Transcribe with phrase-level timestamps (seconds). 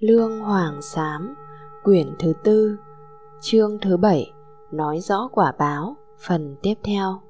[0.00, 1.34] Lương Hoàng Sám
[1.84, 2.76] Quyển thứ tư
[3.40, 4.30] Chương thứ bảy
[4.72, 5.96] Nói rõ quả báo
[6.26, 7.20] Phần tiếp theo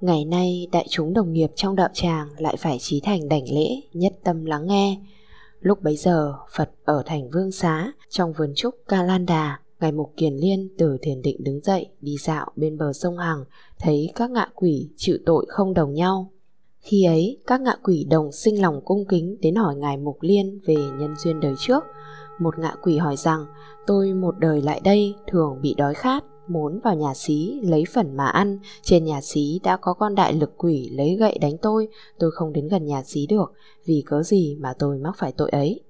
[0.00, 3.68] Ngày nay đại chúng đồng nghiệp trong đạo tràng lại phải trí thành đảnh lễ,
[3.92, 5.00] nhất tâm lắng nghe.
[5.60, 10.34] Lúc bấy giờ, Phật ở thành Vương Xá, trong vườn trúc Kalanda, Ngài Mục Kiền
[10.36, 13.44] Liên từ thiền định đứng dậy, đi dạo bên bờ sông Hằng,
[13.78, 16.32] thấy các ngạ quỷ chịu tội không đồng nhau.
[16.88, 20.60] Khi ấy, các ngạ quỷ đồng sinh lòng cung kính đến hỏi Ngài Mục Liên
[20.66, 21.84] về nhân duyên đời trước.
[22.38, 23.46] Một ngạ quỷ hỏi rằng,
[23.86, 28.16] tôi một đời lại đây thường bị đói khát, muốn vào nhà xí lấy phần
[28.16, 28.58] mà ăn.
[28.82, 31.88] Trên nhà xí đã có con đại lực quỷ lấy gậy đánh tôi,
[32.18, 33.52] tôi không đến gần nhà xí được,
[33.84, 35.80] vì cớ gì mà tôi mắc phải tội ấy.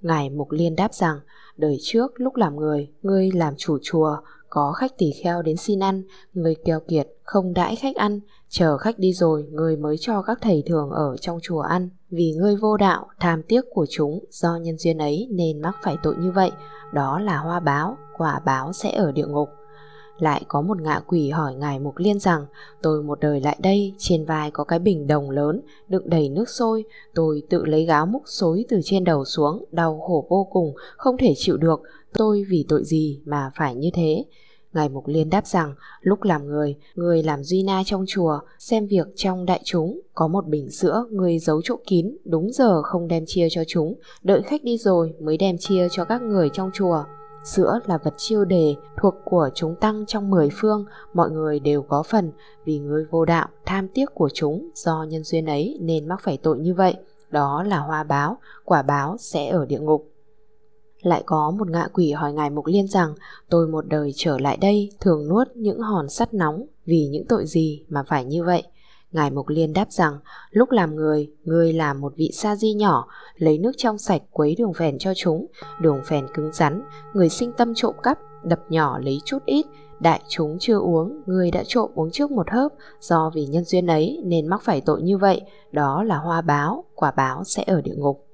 [0.00, 1.20] Ngài Mục Liên đáp rằng,
[1.56, 4.16] đời trước lúc làm người, ngươi làm chủ chùa,
[4.54, 6.02] có khách tỳ kheo đến xin ăn,
[6.32, 10.38] người keo kiệt, không đãi khách ăn, chờ khách đi rồi, người mới cho các
[10.40, 11.90] thầy thường ở trong chùa ăn.
[12.10, 15.96] Vì ngươi vô đạo, tham tiếc của chúng, do nhân duyên ấy nên mắc phải
[16.02, 16.50] tội như vậy,
[16.92, 19.48] đó là hoa báo, quả báo sẽ ở địa ngục.
[20.18, 22.46] Lại có một ngạ quỷ hỏi Ngài Mục Liên rằng
[22.82, 26.48] Tôi một đời lại đây Trên vai có cái bình đồng lớn Đựng đầy nước
[26.48, 26.84] sôi.
[27.14, 31.16] Tôi tự lấy gáo múc xối từ trên đầu xuống Đau khổ vô cùng Không
[31.18, 31.82] thể chịu được.
[32.12, 34.24] Tôi vì tội gì mà phải như thế?
[34.72, 38.86] Ngài Mục Liên đáp rằng lúc làm người, người làm duy na trong chùa, xem
[38.86, 43.08] việc trong đại chúng, có một bình sữa người giấu chỗ kín, đúng giờ không
[43.08, 46.70] đem chia cho chúng, đợi khách đi rồi mới đem chia cho các người trong
[46.74, 47.04] chùa.
[47.44, 51.82] Sữa là vật chiêu đề thuộc của chúng tăng trong mười phương, mọi người đều
[51.82, 52.32] có phần
[52.64, 56.36] vì người vô đạo, tham tiếc của chúng do nhân duyên ấy nên mắc phải
[56.36, 56.94] tội như vậy.
[57.30, 60.08] Đó là hoa báo, quả báo sẽ ở địa ngục.
[61.02, 63.14] Lại có một ngạ quỷ hỏi Ngài Mục Liên rằng
[63.48, 67.46] tôi một đời trở lại đây thường nuốt những hòn sắt nóng vì những tội
[67.46, 68.62] gì mà phải như vậy.
[69.12, 70.18] Ngài Mục Liên đáp rằng
[70.50, 74.54] lúc làm người, người làm một vị sa di nhỏ, lấy nước trong sạch quấy
[74.58, 75.46] đường phèn cho chúng,
[75.80, 76.82] đường phèn cứng rắn,
[77.14, 79.66] người sinh tâm trộm cắp, đập nhỏ lấy chút ít,
[80.00, 83.86] đại chúng chưa uống, người đã trộm uống trước một hớp, do vì nhân duyên
[83.86, 85.40] ấy nên mắc phải tội như vậy,
[85.72, 88.31] đó là hoa báo, quả báo sẽ ở địa ngục.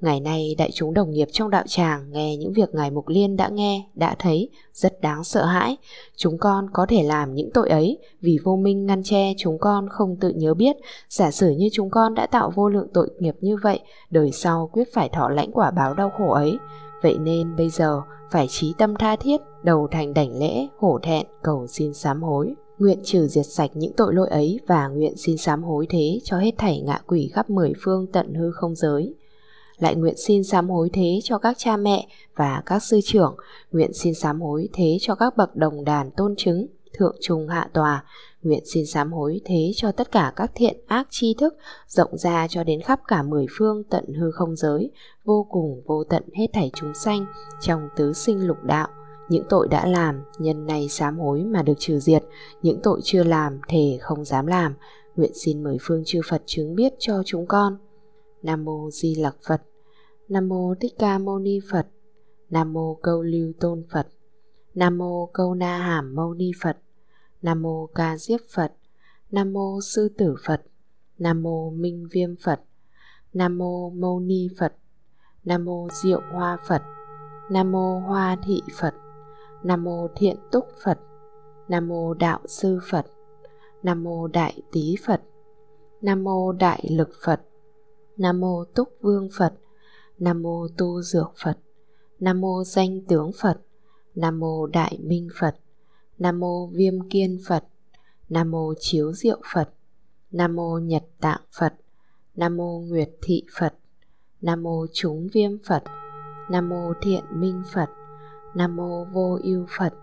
[0.00, 3.36] Ngày nay đại chúng đồng nghiệp trong đạo tràng nghe những việc Ngài Mục Liên
[3.36, 5.76] đã nghe, đã thấy, rất đáng sợ hãi.
[6.16, 9.88] Chúng con có thể làm những tội ấy vì vô minh ngăn che chúng con
[9.88, 10.76] không tự nhớ biết.
[11.08, 14.70] Giả sử như chúng con đã tạo vô lượng tội nghiệp như vậy, đời sau
[14.72, 16.58] quyết phải thọ lãnh quả báo đau khổ ấy.
[17.02, 18.00] Vậy nên bây giờ
[18.30, 22.54] phải trí tâm tha thiết, đầu thành đảnh lễ, hổ thẹn, cầu xin sám hối
[22.78, 26.38] nguyện trừ diệt sạch những tội lỗi ấy và nguyện xin sám hối thế cho
[26.38, 29.14] hết thảy ngạ quỷ khắp mười phương tận hư không giới
[29.80, 33.36] lại nguyện xin sám hối thế cho các cha mẹ và các sư trưởng,
[33.72, 37.70] nguyện xin sám hối thế cho các bậc đồng đàn tôn chứng, thượng trung hạ
[37.72, 38.04] tòa,
[38.42, 41.56] nguyện xin sám hối thế cho tất cả các thiện ác chi thức
[41.88, 44.90] rộng ra cho đến khắp cả mười phương tận hư không giới,
[45.24, 47.26] vô cùng vô tận hết thảy chúng sanh
[47.60, 48.88] trong tứ sinh lục đạo.
[49.28, 52.24] Những tội đã làm, nhân này sám hối mà được trừ diệt,
[52.62, 54.74] những tội chưa làm, thề không dám làm.
[55.16, 57.78] Nguyện xin mười phương chư Phật chứng biết cho chúng con.
[58.42, 59.62] Nam Mô Di Lặc Phật
[60.30, 61.86] Nam mô Thích Ca Mâu Ni Phật.
[62.50, 64.06] Nam mô Câu Lưu Tôn Phật.
[64.74, 66.78] Nam mô Câu Na Hàm Mâu Ni Phật.
[67.42, 68.72] Nam mô Ca Diếp Phật.
[69.30, 70.62] Nam mô Sư Tử Phật.
[71.18, 72.60] Nam mô Minh Viêm Phật.
[73.32, 74.74] Nam mô Mâu Ni Phật.
[75.44, 76.82] Nam mô Diệu Hoa Phật.
[77.50, 78.94] Nam mô Hoa Thị Phật.
[79.62, 80.98] Nam mô Thiện Túc Phật.
[81.68, 83.06] Nam mô Đạo Sư Phật.
[83.82, 85.22] Nam mô Đại Tý Phật.
[86.02, 87.40] Nam mô Đại Lực Phật.
[88.16, 89.54] Nam mô Túc Vương Phật.
[90.20, 91.58] Nam mô Tu Dược Phật
[92.18, 93.60] Nam mô Danh Tướng Phật
[94.14, 95.56] Nam mô Đại Minh Phật
[96.18, 97.64] Nam mô Viêm Kiên Phật
[98.28, 99.70] Nam mô Chiếu Diệu Phật
[100.30, 101.74] Nam mô Nhật Tạng Phật
[102.36, 103.74] Nam mô Nguyệt Thị Phật
[104.40, 105.82] Nam mô Chúng Viêm Phật
[106.50, 107.88] Nam mô Thiện Minh Phật
[108.54, 109.94] Nam mô Vô Ưu Phật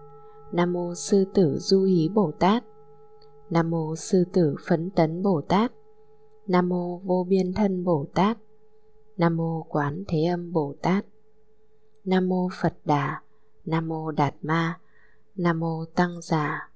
[0.52, 2.64] Nam mô Sư Tử Du Hí Bồ Tát
[3.50, 5.72] Nam mô Sư Tử Phấn Tấn Bồ Tát
[6.48, 8.38] Nam mô Vô Biên Thân Bồ Tát
[9.18, 11.06] Nam mô Quán Thế Âm Bồ Tát.
[12.06, 13.22] Nam mô Phật Đà,
[13.66, 14.80] Nam mô Đạt Ma,
[15.36, 16.70] Nam mô Tăng Già.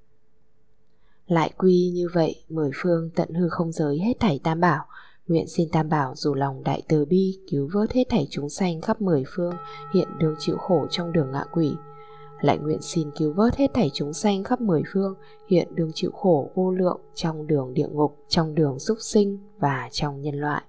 [1.27, 4.85] Lại quy như vậy, mười phương tận hư không giới hết thảy tam bảo,
[5.27, 8.81] nguyện xin tam bảo dù lòng đại từ bi cứu vớt hết thảy chúng sanh
[8.81, 9.53] khắp mười phương
[9.93, 11.73] hiện đương chịu khổ trong đường ngạ quỷ.
[12.41, 15.15] Lại nguyện xin cứu vớt hết thảy chúng sanh khắp mười phương
[15.49, 19.89] hiện đương chịu khổ vô lượng trong đường địa ngục, trong đường súc sinh và
[19.91, 20.63] trong nhân loại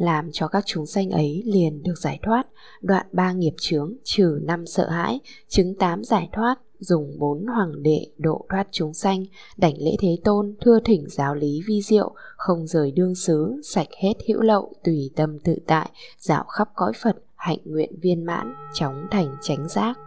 [0.00, 2.46] làm cho các chúng sanh ấy liền được giải thoát,
[2.82, 7.82] đoạn ba nghiệp chướng, trừ năm sợ hãi, chứng tám giải thoát, dùng bốn hoàng
[7.82, 9.24] đệ độ thoát chúng sanh,
[9.56, 13.88] đảnh lễ thế tôn, thưa thỉnh giáo lý vi diệu, không rời đương xứ, sạch
[14.02, 18.54] hết hữu lậu, tùy tâm tự tại, dạo khắp cõi Phật, hạnh nguyện viên mãn,
[18.74, 19.98] chóng thành chánh giác.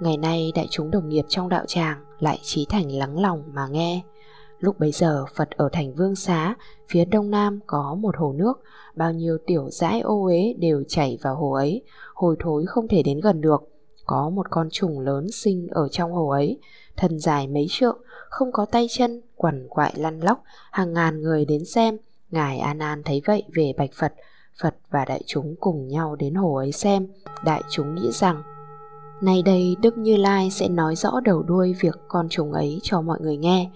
[0.00, 3.66] Ngày nay đại chúng đồng nghiệp trong đạo tràng lại trí thành lắng lòng mà
[3.70, 4.02] nghe.
[4.62, 6.54] Lúc bấy giờ Phật ở thành Vương Xá,
[6.88, 8.62] phía đông nam có một hồ nước,
[8.96, 11.82] bao nhiêu tiểu dãi ô uế đều chảy vào hồ ấy,
[12.14, 13.62] hồi thối không thể đến gần được.
[14.06, 16.58] Có một con trùng lớn sinh ở trong hồ ấy,
[16.96, 17.98] thân dài mấy trượng,
[18.28, 21.96] không có tay chân, quằn quại lăn lóc, hàng ngàn người đến xem.
[22.30, 24.12] Ngài An An thấy vậy về bạch Phật,
[24.62, 27.06] Phật và đại chúng cùng nhau đến hồ ấy xem,
[27.44, 28.42] đại chúng nghĩ rằng
[29.22, 33.00] Nay đây Đức Như Lai sẽ nói rõ đầu đuôi việc con trùng ấy cho
[33.00, 33.70] mọi người nghe.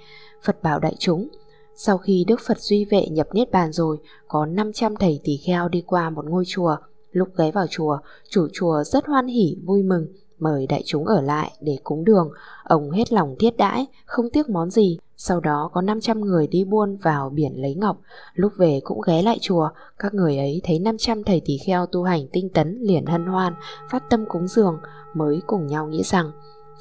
[0.46, 1.28] Phật bảo đại chúng,
[1.74, 3.98] sau khi Đức Phật duy vệ nhập Niết Bàn rồi,
[4.28, 6.76] có 500 thầy tỳ kheo đi qua một ngôi chùa.
[7.12, 7.98] Lúc ghé vào chùa,
[8.30, 10.06] chủ chùa rất hoan hỉ, vui mừng,
[10.38, 12.30] mời đại chúng ở lại để cúng đường.
[12.64, 14.98] Ông hết lòng thiết đãi, không tiếc món gì.
[15.16, 18.00] Sau đó có 500 người đi buôn vào biển lấy ngọc.
[18.34, 22.02] Lúc về cũng ghé lại chùa, các người ấy thấy 500 thầy tỳ kheo tu
[22.02, 23.54] hành tinh tấn liền hân hoan,
[23.90, 24.78] phát tâm cúng dường,
[25.14, 26.32] mới cùng nhau nghĩ rằng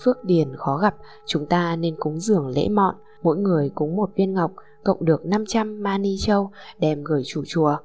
[0.03, 0.95] phước điền khó gặp,
[1.25, 4.51] chúng ta nên cúng dường lễ mọn, mỗi người cúng một viên ngọc,
[4.83, 7.77] cộng được 500 mani châu đem gửi chủ chùa.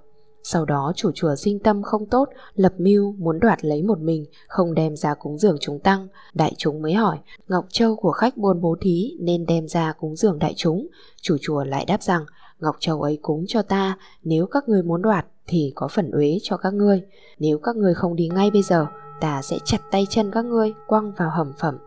[0.42, 4.24] Sau đó chủ chùa sinh tâm không tốt, lập mưu muốn đoạt lấy một mình,
[4.48, 6.08] không đem ra cúng dường chúng tăng.
[6.34, 10.16] Đại chúng mới hỏi, Ngọc Châu của khách buôn bố thí nên đem ra cúng
[10.16, 10.86] dường đại chúng.
[11.22, 12.24] Chủ chùa lại đáp rằng,
[12.60, 16.38] Ngọc Châu ấy cúng cho ta, nếu các ngươi muốn đoạt thì có phần uế
[16.42, 17.02] cho các ngươi.
[17.38, 18.86] Nếu các ngươi không đi ngay bây giờ,
[19.20, 21.78] ta sẽ chặt tay chân các ngươi, quăng vào hầm phẩm.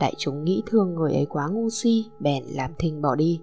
[0.00, 3.40] Đại chúng nghĩ thương người ấy quá ngu si, bèn làm thinh bỏ đi.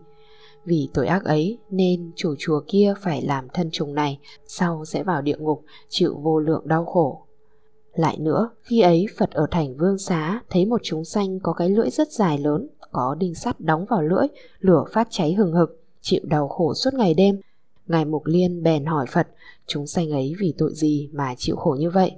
[0.66, 5.04] Vì tội ác ấy nên chủ chùa kia phải làm thân trùng này, sau sẽ
[5.04, 7.22] vào địa ngục, chịu vô lượng đau khổ.
[7.94, 11.70] Lại nữa, khi ấy Phật ở thành Vương Xá thấy một chúng sanh có cái
[11.70, 14.28] lưỡi rất dài lớn, có đinh sắt đóng vào lưỡi,
[14.60, 17.40] lửa phát cháy hừng hực, chịu đau khổ suốt ngày đêm.
[17.88, 19.28] Ngài Mục Liên bèn hỏi Phật,
[19.68, 22.12] chúng sanh ấy vì tội gì mà chịu khổ như vậy?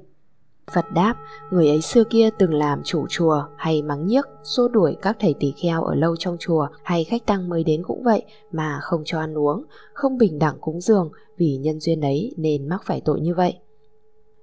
[0.73, 1.15] Phật đáp,
[1.51, 5.35] người ấy xưa kia từng làm chủ chùa hay mắng nhiếc, xua đuổi các thầy
[5.39, 9.01] tỳ kheo ở lâu trong chùa hay khách tăng mới đến cũng vậy mà không
[9.05, 13.01] cho ăn uống, không bình đẳng cúng dường vì nhân duyên ấy nên mắc phải
[13.01, 13.53] tội như vậy.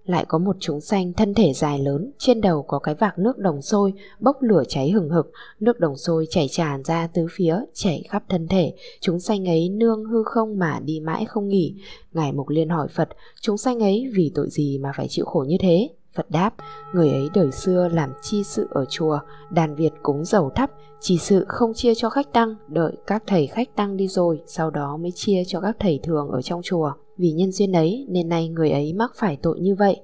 [0.04, 3.38] Lại có một chúng sanh thân thể dài lớn, trên đầu có cái vạc nước
[3.38, 5.30] đồng sôi, bốc lửa cháy hừng hực,
[5.60, 9.68] nước đồng sôi chảy tràn ra tứ phía, chảy khắp thân thể, chúng sanh ấy
[9.68, 11.74] nương hư không mà đi mãi không nghỉ.
[12.12, 13.08] Ngài Mục Liên hỏi Phật,
[13.40, 15.88] chúng sanh ấy vì tội gì mà phải chịu khổ như thế?
[16.14, 16.54] Phật đáp,
[16.94, 19.18] người ấy đời xưa làm chi sự ở chùa,
[19.50, 20.70] đàn Việt cúng dầu thắp,
[21.00, 24.70] chỉ sự không chia cho khách tăng, đợi các thầy khách tăng đi rồi, sau
[24.70, 26.92] đó mới chia cho các thầy thường ở trong chùa.
[27.16, 30.00] Vì nhân duyên ấy nên nay người ấy mắc phải tội như vậy.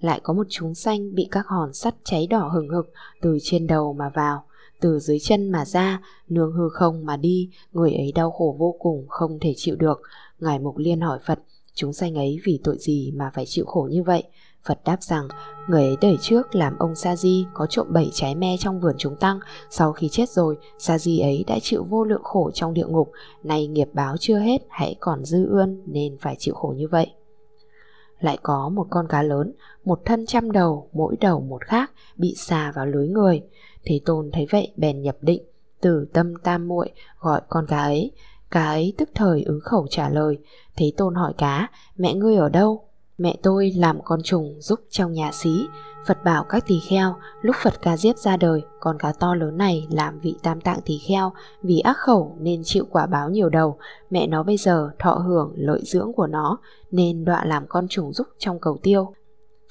[0.00, 2.92] Lại có một chúng sanh bị các hòn sắt cháy đỏ hừng hực
[3.22, 4.44] từ trên đầu mà vào,
[4.80, 8.76] từ dưới chân mà ra, nương hư không mà đi, người ấy đau khổ vô
[8.78, 10.02] cùng không thể chịu được.
[10.40, 11.38] Ngài Mục Liên hỏi Phật,
[11.74, 14.24] chúng sanh ấy vì tội gì mà phải chịu khổ như vậy?
[14.64, 15.28] Phật đáp rằng,
[15.68, 18.94] người ấy đời trước làm ông Sa Di có trộm bảy trái me trong vườn
[18.98, 22.74] chúng tăng, sau khi chết rồi, Sa Di ấy đã chịu vô lượng khổ trong
[22.74, 23.12] địa ngục,
[23.42, 27.10] nay nghiệp báo chưa hết, hãy còn dư ươn nên phải chịu khổ như vậy.
[28.20, 29.52] Lại có một con cá lớn,
[29.84, 33.42] một thân trăm đầu, mỗi đầu một khác, bị xà vào lưới người.
[33.84, 35.42] Thế Tôn thấy vậy bèn nhập định,
[35.80, 38.12] từ tâm tam muội gọi con cá ấy.
[38.50, 40.38] Cá ấy tức thời ứng khẩu trả lời.
[40.76, 42.88] Thế Tôn hỏi cá, mẹ ngươi ở đâu?
[43.22, 45.66] Mẹ tôi làm con trùng giúp trong nhà xí.
[46.06, 49.56] Phật bảo các tỳ kheo, Lúc Phật ca diếp ra đời, Con cá to lớn
[49.56, 51.32] này làm vị tam tạng tỳ kheo.
[51.62, 53.78] Vì ác khẩu nên chịu quả báo nhiều đầu.
[54.10, 56.58] Mẹ nó bây giờ thọ hưởng lợi dưỡng của nó,
[56.90, 59.14] Nên đọa làm con trùng giúp trong cầu tiêu.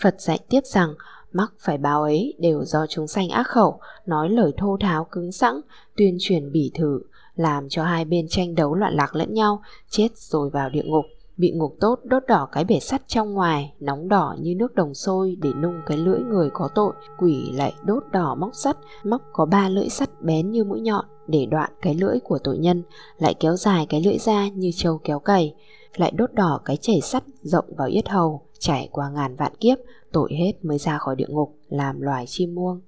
[0.02, 0.94] Phật dạy tiếp rằng,
[1.32, 5.32] Mắc phải báo ấy đều do chúng sanh ác khẩu, Nói lời thô tháo cứng
[5.32, 5.62] sẵn,
[5.98, 7.02] Tuyên truyền bỉ thử,
[7.36, 11.06] Làm cho hai bên tranh đấu loạn lạc lẫn nhau, Chết rồi vào địa ngục.
[11.42, 14.94] Bị ngục tốt đốt đỏ cái bể sắt trong ngoài, nóng đỏ như nước đồng
[14.94, 16.94] sôi để nung cái lưỡi người có tội.
[17.18, 21.06] Quỷ lại đốt đỏ móc sắt, móc có ba lưỡi sắt bén như mũi nhọn
[21.28, 22.84] để đoạn cái lưỡi của tội nhân,
[23.18, 25.56] lại kéo dài cái lưỡi ra như trâu kéo cày.
[25.96, 29.78] Lại đốt đỏ cái chảy sắt rộng vào yết hầu, trải qua ngàn vạn kiếp,
[30.12, 32.82] tội hết mới ra khỏi địa ngục, làm loài chim muông.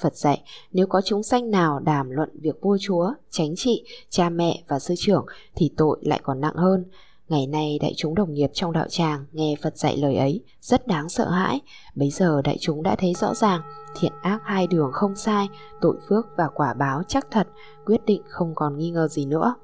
[0.00, 4.30] Phật dạy, nếu có chúng sanh nào đàm luận việc vua chúa, chánh trị, cha
[4.30, 6.84] mẹ và sư trưởng thì tội lại còn nặng hơn.
[7.28, 10.86] Ngày nay đại chúng đồng nghiệp trong đạo tràng nghe Phật dạy lời ấy rất
[10.86, 11.60] đáng sợ hãi.
[11.94, 13.60] Bấy giờ đại chúng đã thấy rõ ràng
[14.00, 15.48] thiện ác hai đường không sai,
[15.80, 17.48] tội phước và quả báo chắc thật,
[17.86, 19.54] quyết định không còn nghi ngờ gì nữa.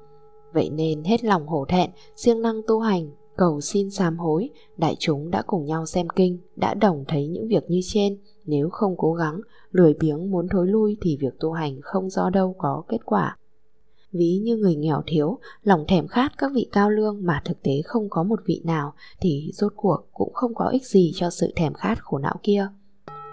[0.53, 4.95] Vậy nên hết lòng hổ thẹn, siêng năng tu hành, cầu xin sám hối, đại
[4.99, 8.17] chúng đã cùng nhau xem kinh, đã đồng thấy những việc như trên.
[8.45, 9.39] Nếu không cố gắng,
[9.71, 13.37] lười biếng muốn thối lui thì việc tu hành không do đâu có kết quả
[14.17, 17.81] ví như người nghèo thiếu, lòng thèm khát các vị cao lương mà thực tế
[17.85, 21.53] không có một vị nào thì rốt cuộc cũng không có ích gì cho sự
[21.55, 22.67] thèm khát khổ não kia.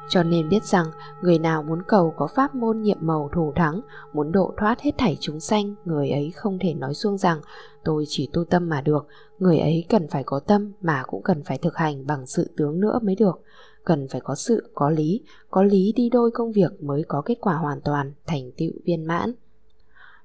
[0.08, 0.86] Cho nên biết rằng
[1.22, 3.80] người nào muốn cầu có pháp môn nhiệm màu thủ thắng,
[4.12, 7.40] muốn độ thoát hết thảy chúng sanh, người ấy không thể nói xuông rằng
[7.84, 9.06] tôi chỉ tu tâm mà được,
[9.38, 12.80] người ấy cần phải có tâm mà cũng cần phải thực hành bằng sự tướng
[12.80, 13.42] nữa mới được.
[13.84, 17.38] Cần phải có sự, có lý, có lý đi đôi công việc mới có kết
[17.40, 19.32] quả hoàn toàn, thành tựu viên mãn.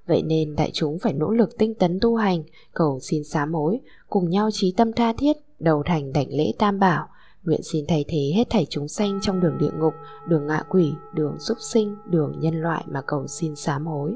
[0.08, 3.80] Vậy nên đại chúng phải nỗ lực tinh tấn tu hành, cầu xin sám hối,
[4.10, 7.08] cùng nhau trí tâm tha thiết, đầu thành đảnh lễ tam bảo,
[7.48, 9.94] Nguyện xin thay thế hết thảy chúng sanh trong đường địa ngục,
[10.28, 14.16] đường ngạ quỷ, đường súc sinh, đường nhân loại mà cầu xin sám hối.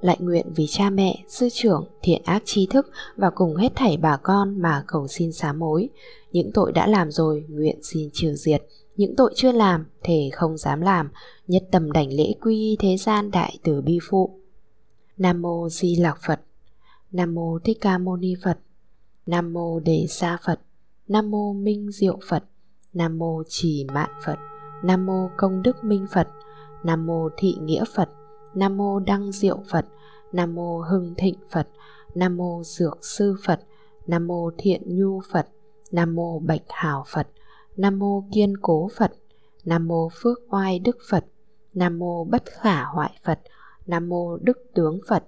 [0.00, 3.96] Lại nguyện vì cha mẹ, sư trưởng, thiện ác tri thức và cùng hết thảy
[3.96, 5.88] bà con mà cầu xin sám hối.
[6.32, 8.62] Những tội đã làm rồi, nguyện xin trừ diệt.
[8.96, 11.10] Những tội chưa làm, thể không dám làm,
[11.46, 14.39] nhất tâm đảnh lễ quy thế gian đại từ bi phụ.
[15.20, 16.40] Nam mô Di Lạc Phật
[17.10, 18.58] Nam mô Thích Ca Mâu Ni Phật
[19.26, 20.60] Nam mô Đề Sa Phật
[21.10, 22.44] Nam mô Minh Diệu Phật,
[22.92, 24.36] Nam mô Trì Mạn Phật,
[24.82, 26.28] Nam mô Công Đức Minh Phật,
[26.84, 28.08] Nam mô Thị Nghĩa Phật,
[28.54, 29.86] Nam mô Đăng Diệu Phật,
[30.32, 31.68] Nam mô Hưng Thịnh Phật,
[32.14, 33.60] Nam mô Dược Sư Phật,
[34.06, 35.48] Nam mô Thiện Nhu Phật,
[35.92, 37.28] Nam mô Bạch Hảo Phật,
[37.76, 39.12] Nam mô Kiên Cố Phật,
[39.64, 41.24] Nam mô Phước Oai Đức Phật,
[41.74, 43.40] Nam mô Bất Khả Hoại Phật,
[43.90, 45.24] Nam mô Đức Tướng Phật,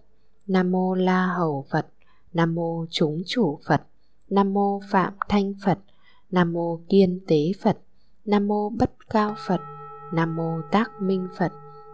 [0.46, 1.86] Nam mô La Hầu Phật,
[2.32, 3.82] Nam mô Chúng Chủ Phật,
[4.30, 5.78] Nam mô Phạm Thanh Phật,
[6.30, 7.78] Nam mô Kiên Tế Phật,
[8.24, 9.60] Nam mô Bất Cao Phật,
[10.12, 11.52] Nam mô Tác Minh Phật,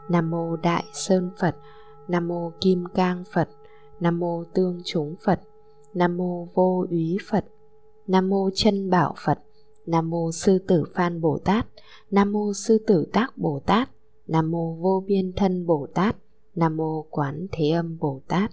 [0.09, 1.57] Nam mô Đại Sơn Phật,
[2.09, 3.49] Nam mô Kim Cang Phật,
[4.01, 5.41] Nam mô Tương Chúng Phật,
[5.95, 7.45] Nam mô Vô Úy Phật,
[8.07, 9.39] Nam mô Chân Bảo Phật,
[9.87, 11.67] Nam mô Sư Tử Phan Bồ Tát,
[12.11, 13.91] Nam mô Sư Tử Tác Bồ Tát,
[14.27, 16.17] Nam mô Vô Biên Thân Bồ Tát,
[16.59, 18.51] Nam mô Quán Thế Âm Bồ Tát.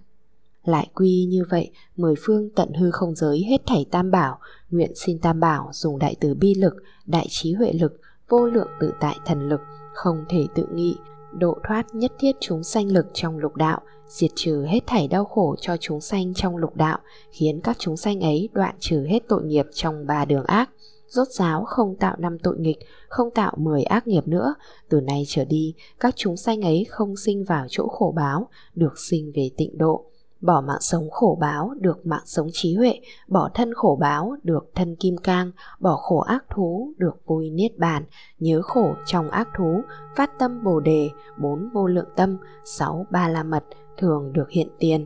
[0.63, 4.91] Lại quy như vậy, mười phương tận hư không giới hết thảy tam bảo, nguyện
[4.95, 6.73] xin tam bảo dùng đại từ bi lực,
[7.05, 9.61] đại trí huệ lực, vô lượng tự tại thần lực,
[9.93, 10.95] không thể tự nghị,
[11.37, 15.25] độ thoát nhất thiết chúng sanh lực trong lục đạo, diệt trừ hết thảy đau
[15.25, 16.99] khổ cho chúng sanh trong lục đạo,
[17.31, 20.69] khiến các chúng sanh ấy đoạn trừ hết tội nghiệp trong ba đường ác.
[21.07, 24.55] Rốt giáo không tạo năm tội nghịch, không tạo mười ác nghiệp nữa.
[24.89, 28.99] Từ nay trở đi, các chúng sanh ấy không sinh vào chỗ khổ báo, được
[28.99, 30.05] sinh về tịnh độ
[30.45, 34.71] bỏ mạng sống khổ báo được mạng sống trí huệ, bỏ thân khổ báo được
[34.75, 38.03] thân kim cang, bỏ khổ ác thú được vui niết bàn,
[38.39, 39.81] nhớ khổ trong ác thú,
[40.15, 43.63] phát tâm bồ đề, bốn vô lượng tâm, sáu ba la mật
[43.97, 45.05] thường được hiện tiền.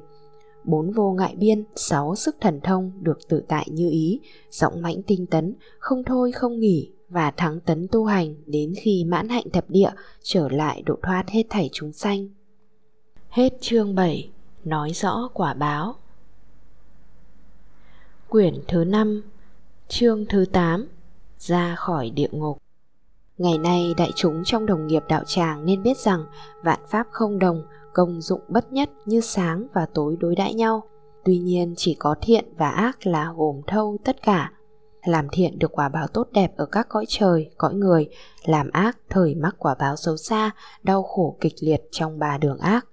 [0.69, 4.19] Bốn vô ngại biên, sáu sức thần thông được tự tại như ý,
[4.51, 9.05] rộng mãnh tinh tấn, không thôi không nghỉ, và thắng tấn tu hành đến khi
[9.05, 9.89] mãn hạnh thập địa
[10.23, 12.29] trở lại độ thoát hết thảy chúng sanh.
[13.29, 14.29] Hết chương 7
[14.65, 15.95] nói rõ quả báo.
[18.29, 19.23] Quyển thứ 5,
[19.87, 20.87] chương thứ 8,
[21.37, 22.57] ra khỏi địa ngục.
[23.37, 26.25] Ngày nay đại chúng trong đồng nghiệp đạo tràng nên biết rằng
[26.63, 30.83] vạn pháp không đồng, công dụng bất nhất như sáng và tối đối đãi nhau.
[31.25, 34.51] Tuy nhiên chỉ có thiện và ác là gồm thâu tất cả.
[35.05, 38.09] Làm thiện được quả báo tốt đẹp ở các cõi trời, cõi người,
[38.45, 40.51] làm ác thời mắc quả báo xấu xa,
[40.83, 42.85] đau khổ kịch liệt trong ba đường ác.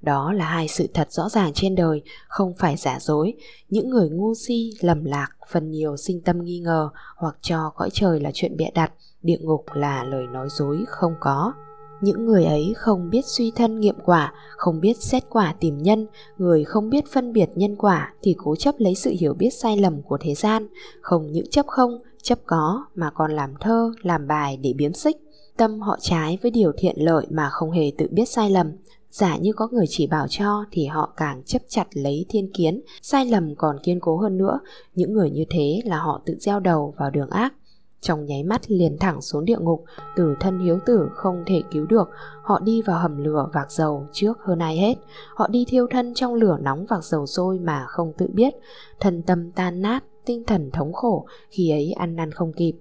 [0.00, 3.34] Đó là hai sự thật rõ ràng trên đời, không phải giả dối.
[3.68, 7.90] Những người ngu si, lầm lạc, phần nhiều sinh tâm nghi ngờ hoặc cho cõi
[7.92, 11.52] trời là chuyện bịa đặt, địa ngục là lời nói dối không có.
[12.00, 16.06] Những người ấy không biết suy thân nghiệm quả, không biết xét quả tìm nhân,
[16.38, 19.76] người không biết phân biệt nhân quả thì cố chấp lấy sự hiểu biết sai
[19.76, 20.66] lầm của thế gian,
[21.00, 25.16] không những chấp không, chấp có mà còn làm thơ, làm bài để biếm xích.
[25.56, 28.72] Tâm họ trái với điều thiện lợi mà không hề tự biết sai lầm,
[29.10, 32.80] Giả như có người chỉ bảo cho thì họ càng chấp chặt lấy thiên kiến,
[33.02, 34.60] sai lầm còn kiên cố hơn nữa.
[34.94, 37.54] Những người như thế là họ tự gieo đầu vào đường ác.
[38.00, 39.84] Trong nháy mắt liền thẳng xuống địa ngục,
[40.16, 42.10] từ thân hiếu tử không thể cứu được.
[42.42, 44.94] Họ đi vào hầm lửa vạc dầu trước hơn ai hết.
[45.34, 48.54] Họ đi thiêu thân trong lửa nóng vạc dầu sôi mà không tự biết.
[49.00, 52.72] Thần tâm tan nát, tinh thần thống khổ, khi ấy ăn năn không kịp.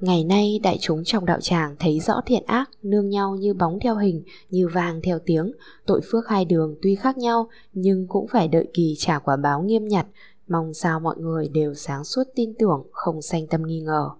[0.00, 3.78] Ngày nay đại chúng trong đạo tràng thấy rõ thiện ác nương nhau như bóng
[3.80, 5.52] theo hình, như vàng theo tiếng,
[5.86, 9.62] tội phước hai đường tuy khác nhau nhưng cũng phải đợi kỳ trả quả báo
[9.62, 10.06] nghiêm nhặt,
[10.48, 14.10] mong sao mọi người đều sáng suốt tin tưởng, không sanh tâm nghi ngờ.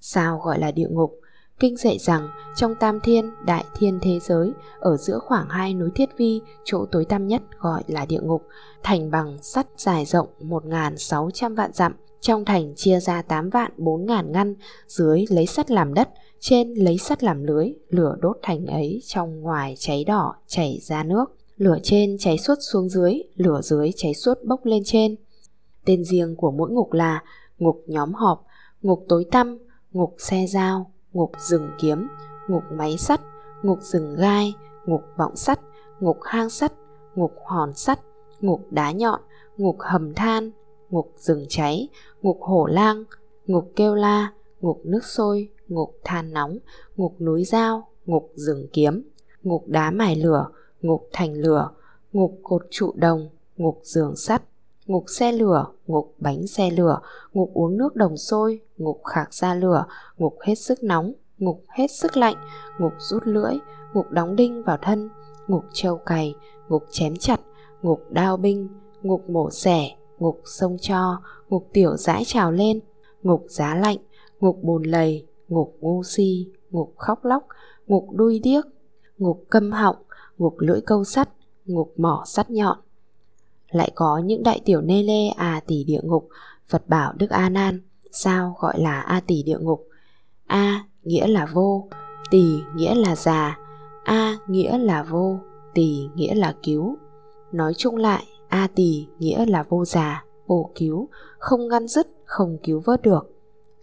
[0.00, 1.20] Sao gọi là địa ngục?
[1.60, 5.90] Kinh dạy rằng trong tam thiên, đại thiên thế giới, ở giữa khoảng hai núi
[5.94, 8.42] thiết vi, chỗ tối tăm nhất gọi là địa ngục,
[8.82, 14.06] thành bằng sắt dài rộng 1.600 vạn dặm, trong thành chia ra 8 vạn 4
[14.06, 14.54] ngàn ngăn,
[14.86, 16.08] dưới lấy sắt làm đất,
[16.40, 21.04] trên lấy sắt làm lưới, lửa đốt thành ấy trong ngoài cháy đỏ chảy ra
[21.04, 21.24] nước.
[21.56, 25.16] lửa trên cháy suốt xuống dưới, lửa dưới cháy suốt bốc lên trên.
[25.84, 27.22] Tên riêng của mỗi ngục là
[27.58, 28.46] ngục nhóm họp,
[28.82, 29.58] ngục tối tăm,
[29.92, 32.08] ngục xe dao, ngục rừng kiếm,
[32.48, 33.20] ngục máy sắt,
[33.62, 34.54] ngục rừng gai,
[34.86, 35.60] ngục vọng sắt,
[36.00, 36.72] ngục hang sắt,
[37.14, 38.00] ngục hòn sắt,
[38.40, 39.20] ngục đá nhọn,
[39.56, 40.50] ngục hầm than,
[40.90, 41.88] ngục rừng cháy,
[42.22, 43.04] ngục hổ lang,
[43.46, 46.58] ngục kêu la, ngục nước sôi, ngục than nóng,
[46.96, 49.02] ngục núi dao, ngục rừng kiếm,
[49.42, 50.46] ngục đá mài lửa,
[50.82, 51.70] ngục thành lửa,
[52.12, 54.42] ngục cột trụ đồng, ngục giường sắt,
[54.86, 57.00] ngục xe lửa, ngục bánh xe lửa,
[57.32, 59.86] ngục uống nước đồng sôi, ngục khạc ra lửa,
[60.18, 62.36] ngục hết sức nóng, ngục hết sức lạnh,
[62.78, 63.54] ngục rút lưỡi,
[63.94, 65.08] ngục đóng đinh vào thân,
[65.46, 66.34] ngục trâu cày,
[66.68, 67.40] ngục chém chặt,
[67.82, 68.68] ngục đao binh,
[69.02, 72.80] ngục mổ xẻ, ngục sông cho, ngục tiểu dãi trào lên,
[73.22, 73.98] ngục giá lạnh,
[74.40, 77.46] ngục bùn lầy, ngục ngu si, ngục khóc lóc,
[77.86, 78.64] ngục đuôi điếc,
[79.18, 79.96] ngục câm họng,
[80.38, 81.28] ngục lưỡi câu sắt,
[81.64, 82.78] ngục mỏ sắt nhọn.
[83.74, 86.28] Lại có những đại tiểu nê lê à tỷ địa ngục,
[86.68, 87.80] Phật bảo Đức A Nan,
[88.12, 89.88] sao gọi là A tỷ địa ngục?
[90.46, 91.88] A nghĩa là vô,
[92.30, 92.44] tỷ
[92.76, 93.58] nghĩa là già,
[94.04, 95.38] A nghĩa là vô,
[95.74, 96.96] tỷ nghĩa là cứu.
[97.52, 102.58] Nói chung lại, A tỷ nghĩa là vô già, vô cứu, không ngăn dứt, không
[102.62, 103.30] cứu vớt được.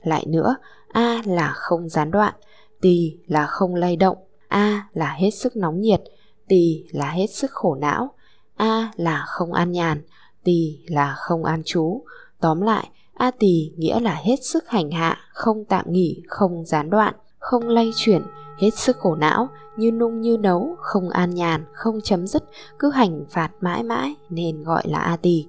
[0.03, 0.55] Lại nữa,
[0.87, 2.33] A là không gián đoạn,
[2.81, 4.17] tỷ là không lay động,
[4.47, 6.01] A là hết sức nóng nhiệt,
[6.47, 8.13] tỷ là hết sức khổ não,
[8.55, 10.01] A là không an nhàn,
[10.43, 12.03] tỳ là không an trú.
[12.39, 16.89] Tóm lại, A tỳ nghĩa là hết sức hành hạ, không tạm nghỉ, không gián
[16.89, 18.21] đoạn, không lay chuyển,
[18.57, 22.43] hết sức khổ não, như nung như nấu, không an nhàn, không chấm dứt,
[22.79, 25.45] cứ hành phạt mãi mãi nên gọi là A tỳ.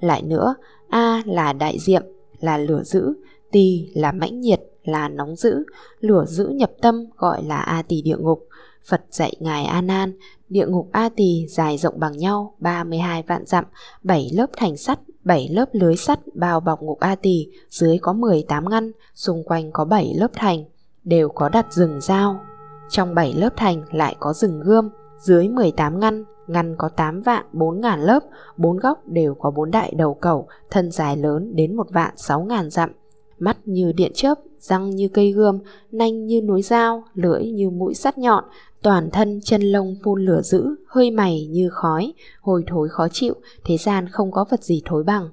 [0.00, 0.54] Lại nữa,
[0.88, 2.02] A là đại diệm,
[2.40, 3.14] là lửa dữ,
[3.50, 5.64] tỳ là mãnh nhiệt, là nóng dữ,
[6.00, 8.48] lửa dữ nhập tâm gọi là A tỳ địa ngục.
[8.88, 13.46] Phật dạy Ngài A Nan, địa ngục A Tỳ dài rộng bằng nhau 32 vạn
[13.46, 13.64] dặm,
[14.02, 18.12] 7 lớp thành sắt, 7 lớp lưới sắt bao bọc ngục A Tỳ, dưới có
[18.12, 20.64] 18 ngăn, xung quanh có 7 lớp thành,
[21.04, 22.40] đều có đặt rừng dao.
[22.88, 27.44] Trong 7 lớp thành lại có rừng gươm, dưới 18 ngăn, ngăn có 8 vạn
[27.52, 28.20] 4 ngàn lớp,
[28.56, 32.40] bốn góc đều có bốn đại đầu cẩu, thân dài lớn đến một vạn 6
[32.40, 32.90] ngàn dặm,
[33.38, 35.58] mắt như điện chớp, răng như cây gươm,
[35.92, 38.44] nanh như núi dao, lưỡi như mũi sắt nhọn,
[38.86, 43.34] toàn thân chân lông phun lửa dữ, hơi mày như khói, hồi thối khó chịu,
[43.64, 45.28] thế gian không có vật gì thối bằng.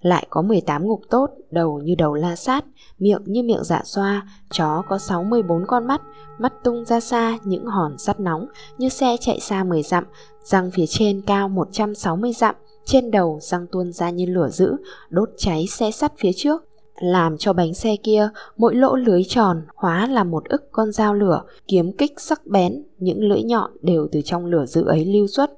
[0.00, 2.64] Lại có 18 ngục tốt, đầu như đầu la sát,
[2.98, 6.02] miệng như miệng dạ xoa, chó có 64 con mắt,
[6.38, 8.46] mắt tung ra xa những hòn sắt nóng
[8.78, 10.04] như xe chạy xa 10 dặm,
[10.44, 14.76] răng phía trên cao 160 dặm, trên đầu răng tuôn ra như lửa dữ,
[15.10, 16.64] đốt cháy xe sắt phía trước,
[17.02, 21.14] làm cho bánh xe kia mỗi lỗ lưới tròn hóa là một ức con dao
[21.14, 25.26] lửa, kiếm kích sắc bén, những lưỡi nhọn đều từ trong lửa dữ ấy lưu
[25.26, 25.50] xuất.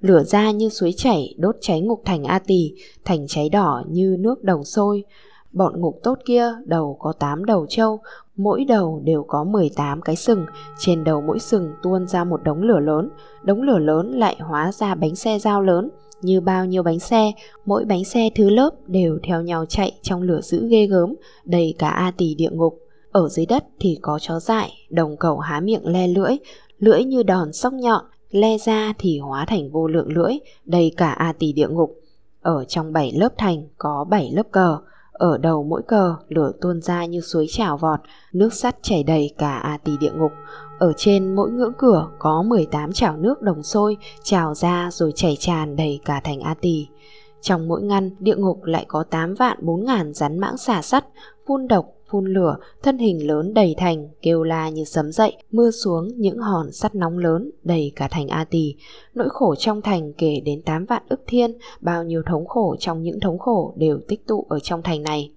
[0.00, 4.16] Lửa ra như suối chảy đốt cháy ngục thành A Tỳ, thành cháy đỏ như
[4.18, 5.04] nước đồng sôi.
[5.52, 8.00] Bọn ngục tốt kia đầu có 8 đầu trâu,
[8.36, 10.46] mỗi đầu đều có 18 cái sừng,
[10.78, 13.10] trên đầu mỗi sừng tuôn ra một đống lửa lớn,
[13.42, 15.90] đống lửa lớn lại hóa ra bánh xe dao lớn,
[16.24, 17.32] như bao nhiêu bánh xe,
[17.64, 21.74] mỗi bánh xe thứ lớp đều theo nhau chạy trong lửa dữ ghê gớm, đầy
[21.78, 22.78] cả A tỷ địa ngục.
[23.12, 26.36] Ở dưới đất thì có chó dại, đồng cầu há miệng le lưỡi,
[26.78, 30.34] lưỡi như đòn sóc nhọn, le ra thì hóa thành vô lượng lưỡi,
[30.64, 32.00] đầy cả A tỷ địa ngục.
[32.40, 34.78] Ở trong bảy lớp thành có bảy lớp cờ,
[35.12, 38.00] ở đầu mỗi cờ lửa tuôn ra như suối trào vọt,
[38.32, 40.32] nước sắt chảy đầy cả A tỷ địa ngục.
[40.78, 45.36] Ở trên mỗi ngưỡng cửa có 18 chảo nước đồng sôi trào ra rồi chảy
[45.38, 46.86] tràn đầy cả thành A Tỳ.
[47.40, 51.04] Trong mỗi ngăn, địa ngục lại có 8 vạn 4 ngàn rắn mãng xà sắt,
[51.46, 55.70] phun độc, phun lửa, thân hình lớn đầy thành, kêu la như sấm dậy, mưa
[55.70, 58.74] xuống những hòn sắt nóng lớn đầy cả thành A Tỳ.
[59.14, 63.02] Nỗi khổ trong thành kể đến 8 vạn ức thiên, bao nhiêu thống khổ trong
[63.02, 65.32] những thống khổ đều tích tụ ở trong thành này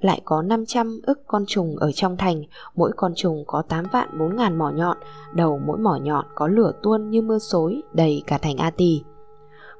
[0.00, 2.42] lại có 500 ức con trùng ở trong thành,
[2.74, 4.96] mỗi con trùng có 8 vạn 4 ngàn mỏ nhọn,
[5.34, 9.02] đầu mỗi mỏ nhọn có lửa tuôn như mưa xối, đầy cả thành A Tỳ.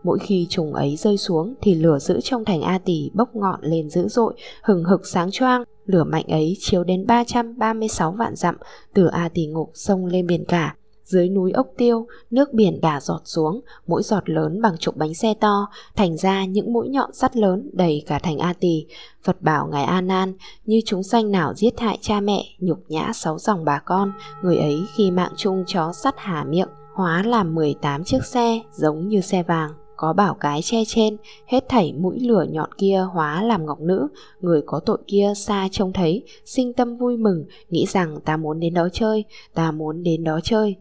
[0.02, 3.60] Mỗi khi trùng ấy rơi xuống thì lửa giữ trong thành A Tỳ bốc ngọn
[3.62, 8.56] lên dữ dội, hừng hực sáng choang, lửa mạnh ấy chiếu đến 336 vạn dặm,
[8.94, 10.74] từ A Tỳ ngục sông lên biển cả,
[11.06, 15.14] dưới núi ốc tiêu, nước biển đả giọt xuống, mỗi giọt lớn bằng chục bánh
[15.14, 18.86] xe to, thành ra những mũi nhọn sắt lớn đầy cả thành A Tỳ.
[19.24, 23.10] Phật bảo Ngài A Nan, như chúng sanh nào giết hại cha mẹ, nhục nhã
[23.14, 27.54] sáu dòng bà con, người ấy khi mạng chung chó sắt hà miệng, hóa làm
[27.54, 31.16] 18 chiếc xe giống như xe vàng có bảo cái che trên,
[31.46, 34.08] hết thảy mũi lửa nhọn kia hóa làm ngọc nữ,
[34.40, 38.60] người có tội kia xa trông thấy, sinh tâm vui mừng, nghĩ rằng ta muốn
[38.60, 40.76] đến đó chơi, ta muốn đến đó chơi.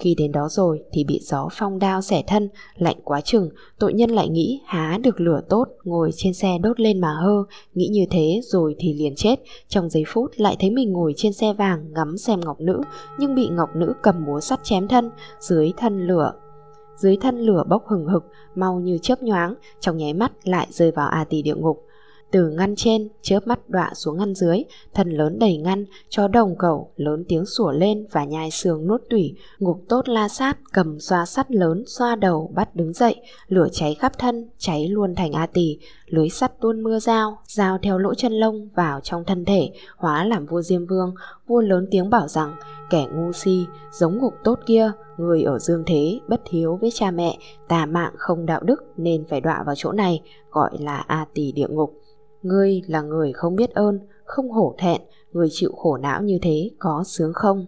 [0.00, 3.92] Khi đến đó rồi thì bị gió phong đao xẻ thân, lạnh quá chừng, tội
[3.92, 7.88] nhân lại nghĩ há được lửa tốt, ngồi trên xe đốt lên mà hơ, nghĩ
[7.92, 9.36] như thế rồi thì liền chết.
[9.68, 12.80] Trong giây phút lại thấy mình ngồi trên xe vàng ngắm xem ngọc nữ,
[13.18, 15.10] nhưng bị ngọc nữ cầm búa sắt chém thân,
[15.40, 16.32] dưới thân lửa
[16.96, 20.90] dưới thân lửa bốc hừng hực, mau như chớp nhoáng, trong nháy mắt lại rơi
[20.90, 21.84] vào a tỳ địa ngục.
[22.30, 24.62] Từ ngăn trên, chớp mắt đọa xuống ngăn dưới,
[24.94, 29.00] thần lớn đầy ngăn, chó đồng cẩu, lớn tiếng sủa lên và nhai xương nuốt
[29.10, 33.16] tủy, ngục tốt la sát, cầm xoa sắt lớn, xoa đầu, bắt đứng dậy,
[33.48, 37.78] lửa cháy khắp thân, cháy luôn thành A tỳ, lưới sắt tuôn mưa dao, dao
[37.82, 41.14] theo lỗ chân lông vào trong thân thể, hóa làm vua Diêm Vương,
[41.46, 42.54] vua lớn tiếng bảo rằng,
[42.90, 47.10] kẻ ngu si, giống ngục tốt kia, người ở dương thế, bất hiếu với cha
[47.10, 47.38] mẹ,
[47.68, 51.52] tà mạng không đạo đức nên phải đọa vào chỗ này, gọi là A tỳ
[51.52, 52.00] địa ngục.
[52.42, 55.00] Ngươi là người không biết ơn, không hổ thẹn,
[55.32, 57.66] người chịu khổ não như thế có sướng không?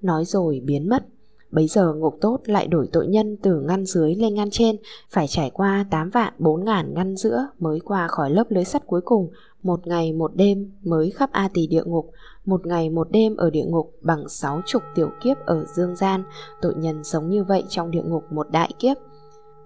[0.00, 1.04] Nói rồi biến mất.
[1.50, 4.76] Bấy giờ ngục tốt lại đổi tội nhân từ ngăn dưới lên ngăn trên,
[5.10, 8.86] phải trải qua 8 vạn 4 ngàn ngăn giữa mới qua khỏi lớp lưới sắt
[8.86, 9.30] cuối cùng,
[9.62, 12.10] một ngày một đêm mới khắp A tỳ địa ngục,
[12.44, 16.22] một ngày một đêm ở địa ngục bằng sáu chục tiểu kiếp ở dương gian,
[16.62, 18.96] tội nhân sống như vậy trong địa ngục một đại kiếp.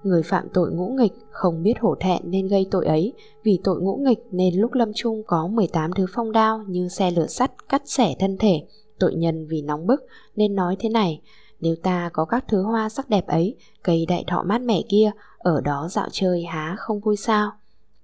[0.03, 3.81] Người phạm tội ngũ nghịch không biết hổ thẹn nên gây tội ấy, vì tội
[3.81, 7.69] ngũ nghịch nên lúc lâm chung có 18 thứ phong đao như xe lửa sắt
[7.69, 8.63] cắt xẻ thân thể.
[8.99, 10.01] Tội nhân vì nóng bức
[10.37, 11.21] nên nói thế này,
[11.61, 15.11] nếu ta có các thứ hoa sắc đẹp ấy, cây đại thọ mát mẻ kia,
[15.39, 17.51] ở đó dạo chơi há không vui sao?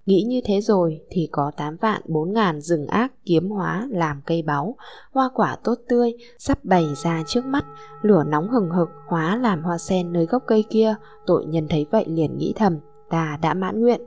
[0.07, 4.23] Nghĩ như thế rồi thì có 8 vạn 4 ngàn rừng ác kiếm hóa làm
[4.27, 4.77] cây báu,
[5.13, 7.65] hoa quả tốt tươi, sắp bày ra trước mắt,
[8.03, 10.95] lửa nóng hừng hực hóa làm hoa sen nơi gốc cây kia,
[11.27, 12.79] tội nhân thấy vậy liền nghĩ thầm,
[13.11, 14.01] ta đã mãn nguyện.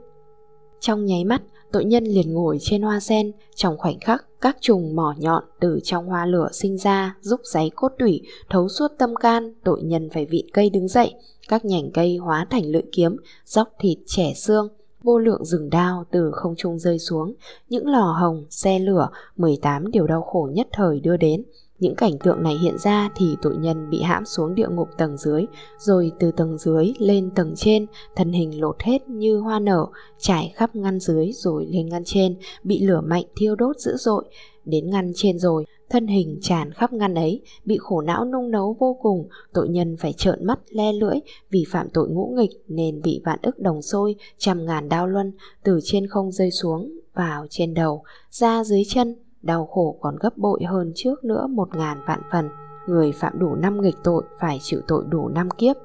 [0.80, 4.96] Trong nháy mắt, tội nhân liền ngồi trên hoa sen, trong khoảnh khắc các trùng
[4.96, 9.16] mỏ nhọn từ trong hoa lửa sinh ra, giúp giấy cốt tủy, thấu suốt tâm
[9.16, 11.14] can, tội nhân phải vịn cây đứng dậy,
[11.48, 14.68] các nhành cây hóa thành lưỡi kiếm, dốc thịt trẻ xương,
[15.02, 17.34] vô lượng rừng đao từ không trung rơi xuống,
[17.68, 21.44] những lò hồng, xe lửa, 18 điều đau khổ nhất thời đưa đến.
[21.78, 25.16] Những cảnh tượng này hiện ra thì tội nhân bị hãm xuống địa ngục tầng
[25.16, 25.44] dưới,
[25.78, 29.86] rồi từ tầng dưới lên tầng trên, thân hình lột hết như hoa nở,
[30.18, 34.24] trải khắp ngăn dưới rồi lên ngăn trên, bị lửa mạnh thiêu đốt dữ dội.
[34.64, 38.76] Đến ngăn trên rồi, thân hình tràn khắp ngăn ấy, bị khổ não nung nấu
[38.78, 41.16] vô cùng, tội nhân phải trợn mắt le lưỡi
[41.50, 45.32] vì phạm tội ngũ nghịch nên bị vạn ức đồng sôi, trăm ngàn đao luân
[45.64, 50.38] từ trên không rơi xuống vào trên đầu, ra dưới chân, đau khổ còn gấp
[50.38, 52.48] bội hơn trước nữa một ngàn vạn phần.
[52.88, 55.76] Người phạm đủ năm nghịch tội phải chịu tội đủ năm kiếp.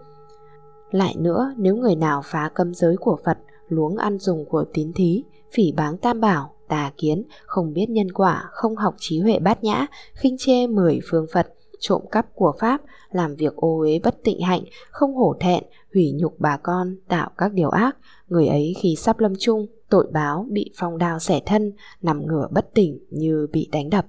[0.91, 3.37] Lại nữa, nếu người nào phá cấm giới của Phật,
[3.67, 8.12] luống ăn dùng của tín thí, phỉ báng tam bảo, tà kiến, không biết nhân
[8.12, 12.53] quả, không học trí huệ bát nhã, khinh chê mười phương Phật, trộm cắp của
[12.59, 12.81] Pháp,
[13.12, 17.29] làm việc ô uế bất tịnh hạnh, không hổ thẹn, hủy nhục bà con, tạo
[17.38, 17.97] các điều ác.
[18.27, 22.47] Người ấy khi sắp lâm chung, tội báo bị phong đao xẻ thân, nằm ngửa
[22.51, 24.05] bất tỉnh như bị đánh đập.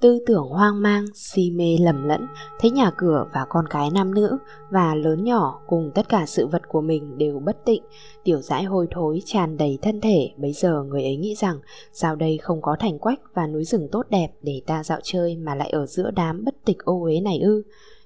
[0.00, 2.26] Tư tưởng hoang mang, si mê lầm lẫn,
[2.60, 4.38] thấy nhà cửa và con cái nam nữ
[4.70, 7.82] và lớn nhỏ cùng tất cả sự vật của mình đều bất tịnh,
[8.24, 11.58] tiểu dãi hôi thối tràn đầy thân thể, bấy giờ người ấy nghĩ rằng
[11.92, 15.36] sao đây không có thành quách và núi rừng tốt đẹp để ta dạo chơi
[15.36, 17.62] mà lại ở giữa đám bất tịch ô uế này ư.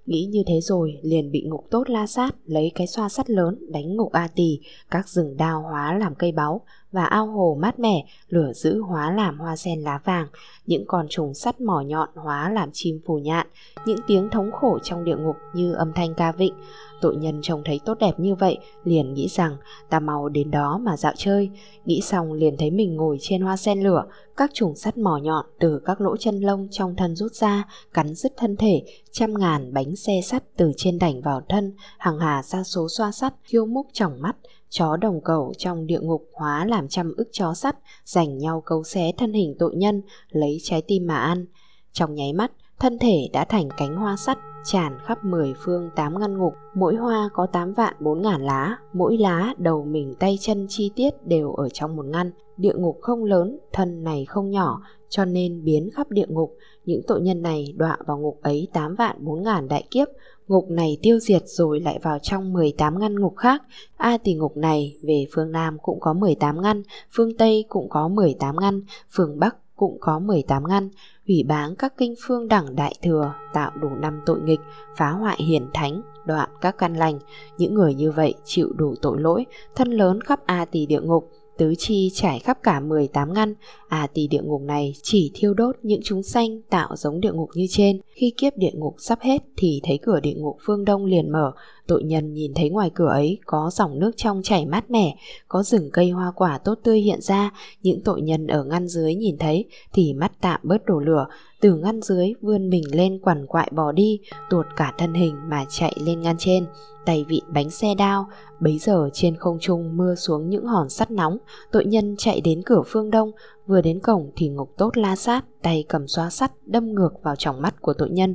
[0.07, 3.59] Nghĩ như thế rồi liền bị ngục tốt la sát lấy cái xoa sắt lớn
[3.73, 6.61] đánh ngục A tỳ, các rừng đao hóa làm cây báu
[6.93, 10.27] và ao hồ mát mẻ, lửa giữ hóa làm hoa sen lá vàng,
[10.67, 13.47] những con trùng sắt mỏ nhọn hóa làm chim phù nhạn,
[13.87, 16.55] những tiếng thống khổ trong địa ngục như âm thanh ca vịnh.
[17.01, 19.57] Tội nhân trông thấy tốt đẹp như vậy, liền nghĩ rằng
[19.91, 21.51] ta mau đến đó mà dạo chơi.
[21.85, 24.05] Nghĩ xong liền thấy mình ngồi trên hoa sen lửa,
[24.37, 28.15] các trùng sắt mỏ nhọn từ các lỗ chân lông trong thân rút ra, cắn
[28.15, 32.43] dứt thân thể, trăm ngàn bánh xe sắt từ trên đảnh vào thân, hàng hà
[32.43, 34.37] ra số xoa sắt, khiêu múc trong mắt,
[34.71, 38.83] chó đồng cầu trong địa ngục hóa làm trăm ức chó sắt, giành nhau câu
[38.83, 41.47] xé thân hình tội nhân, lấy trái tim mà ăn.
[41.93, 46.19] Trong nháy mắt, thân thể đã thành cánh hoa sắt, tràn khắp mười phương tám
[46.21, 50.37] ngăn ngục, mỗi hoa có tám vạn bốn ngàn lá, mỗi lá đầu mình tay
[50.41, 52.31] chân chi tiết đều ở trong một ngăn.
[52.57, 56.57] Địa ngục không lớn, thân này không nhỏ, cho nên biến khắp địa ngục.
[56.85, 60.09] Những tội nhân này đọa vào ngục ấy tám vạn bốn ngàn đại kiếp,
[60.51, 63.63] ngục này tiêu diệt rồi lại vào trong 18 ngăn ngục khác.
[63.97, 66.83] À, A tỷ ngục này về phương Nam cũng có 18 ngăn,
[67.13, 70.89] phương Tây cũng có 18 ngăn, phương Bắc cũng có 18 ngăn,
[71.29, 74.61] hủy báng các kinh phương đẳng đại thừa, tạo đủ năm tội nghịch,
[74.97, 77.19] phá hoại hiển thánh, đoạn các căn lành.
[77.59, 81.31] Những người như vậy chịu đủ tội lỗi, thân lớn khắp A tỷ địa ngục,
[81.61, 83.55] tứ chi trải khắp cả 18 ngăn,
[83.89, 87.51] à tỳ địa ngục này chỉ thiêu đốt những chúng sanh tạo giống địa ngục
[87.55, 88.01] như trên.
[88.09, 91.53] Khi kiếp địa ngục sắp hết thì thấy cửa địa ngục phương đông liền mở,
[91.91, 95.17] tội nhân nhìn thấy ngoài cửa ấy có dòng nước trong chảy mát mẻ,
[95.49, 97.51] có rừng cây hoa quả tốt tươi hiện ra,
[97.83, 101.27] những tội nhân ở ngăn dưới nhìn thấy thì mắt tạm bớt đổ lửa,
[101.61, 105.65] từ ngăn dưới vươn mình lên quằn quại bò đi, tuột cả thân hình mà
[105.69, 106.67] chạy lên ngăn trên,
[107.05, 108.29] tay vịn bánh xe đao,
[108.61, 111.39] bấy giờ trên không trung mưa xuống những hòn sắt nóng,
[111.73, 113.33] tội nhân chạy đến cửa phương đông,
[113.67, 117.37] vừa đến cổng thì ngục tốt la sát, tay cầm xoa sắt đâm ngược vào
[117.37, 118.35] tròng mắt của tội nhân.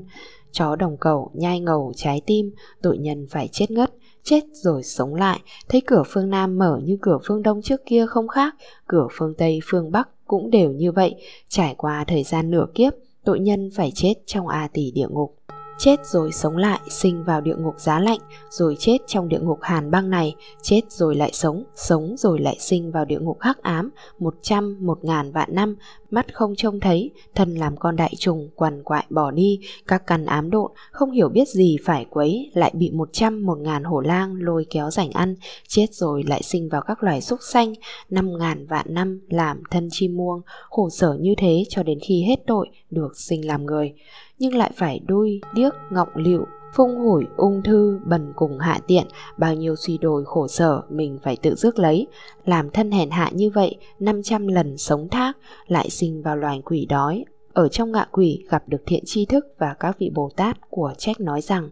[0.55, 5.15] Chó đồng cầu nhai ngầu trái tim, tội nhân phải chết ngất, chết rồi sống
[5.15, 5.39] lại,
[5.69, 8.55] thấy cửa phương Nam mở như cửa phương Đông trước kia không khác,
[8.87, 11.15] cửa phương Tây phương Bắc cũng đều như vậy,
[11.47, 15.35] trải qua thời gian nửa kiếp, tội nhân phải chết trong a tỷ địa ngục.
[15.77, 19.59] Chết rồi sống lại, sinh vào địa ngục giá lạnh, rồi chết trong địa ngục
[19.61, 23.61] hàn băng này, chết rồi lại sống, sống rồi lại sinh vào địa ngục hắc
[23.61, 23.89] ám,
[24.19, 25.75] một trăm, một ngàn vạn năm,
[26.11, 30.25] mắt không trông thấy, thân làm con đại trùng, quằn quại bỏ đi, các căn
[30.25, 33.99] ám độn, không hiểu biết gì phải quấy, lại bị một trăm, một ngàn hổ
[33.99, 35.35] lang lôi kéo rảnh ăn,
[35.67, 37.73] chết rồi lại sinh vào các loài súc xanh,
[38.09, 42.23] năm ngàn vạn năm làm thân chim muông, khổ sở như thế cho đến khi
[42.23, 43.93] hết tội, được sinh làm người.
[44.39, 49.07] Nhưng lại phải đuôi, điếc, ngọng liệu, phung hủi, ung thư, bần cùng hạ tiện,
[49.37, 52.07] bao nhiêu suy đồi khổ sở mình phải tự rước lấy,
[52.45, 56.85] làm thân hèn hạ như vậy 500 lần sống thác, lại sinh vào loài quỷ
[56.85, 57.25] đói.
[57.53, 60.93] Ở trong ngạ quỷ gặp được thiện tri thức và các vị Bồ Tát của
[60.97, 61.69] trách nói rằng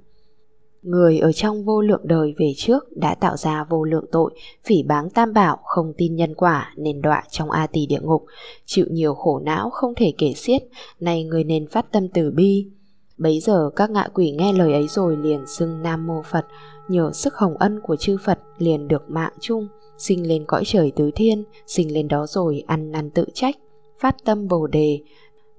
[0.84, 4.34] Người ở trong vô lượng đời về trước đã tạo ra vô lượng tội,
[4.66, 8.26] phỉ báng tam bảo, không tin nhân quả nên đọa trong A tỳ địa ngục,
[8.66, 10.62] chịu nhiều khổ não không thể kể xiết,
[11.00, 12.68] nay người nên phát tâm từ bi.
[13.18, 16.46] Bấy giờ các ngạ quỷ nghe lời ấy rồi liền xưng Nam Mô Phật,
[16.88, 20.92] nhờ sức hồng ân của chư Phật liền được mạng chung, sinh lên cõi trời
[20.96, 23.56] tứ thiên, sinh lên đó rồi ăn năn tự trách,
[24.00, 25.00] phát tâm bồ đề,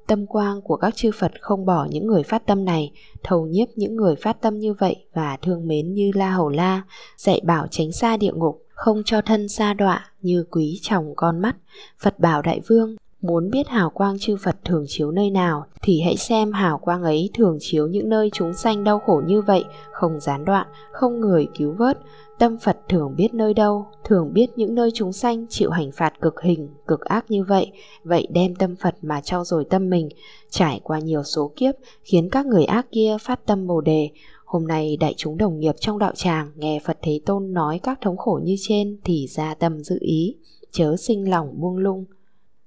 [0.07, 3.69] Tâm quang của các chư Phật không bỏ những người phát tâm này, thầu nhiếp
[3.77, 6.83] những người phát tâm như vậy và thương mến như La Hầu La,
[7.17, 11.41] dạy bảo tránh xa địa ngục, không cho thân xa đọa như quý chồng con
[11.41, 11.57] mắt.
[11.99, 16.01] Phật bảo đại vương, muốn biết hào quang chư Phật thường chiếu nơi nào thì
[16.01, 19.65] hãy xem hào quang ấy thường chiếu những nơi chúng sanh đau khổ như vậy,
[19.93, 21.99] không gián đoạn, không người cứu vớt,
[22.39, 26.21] Tâm Phật thường biết nơi đâu, thường biết những nơi chúng sanh chịu hành phạt
[26.21, 27.73] cực hình, cực ác như vậy,
[28.05, 30.09] vậy đem tâm Phật mà trau dồi tâm mình,
[30.51, 34.11] trải qua nhiều số kiếp, khiến các người ác kia phát tâm bồ đề.
[34.45, 37.99] Hôm nay đại chúng đồng nghiệp trong đạo tràng nghe Phật Thế Tôn nói các
[38.01, 40.37] thống khổ như trên thì ra tâm dự ý,
[40.73, 42.05] chớ sinh lòng buông lung.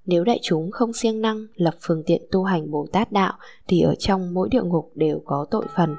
[0.08, 3.34] Nếu đại chúng không siêng năng lập phương tiện tu hành Bồ Tát đạo
[3.68, 5.96] thì ở trong mỗi địa ngục đều có tội phần,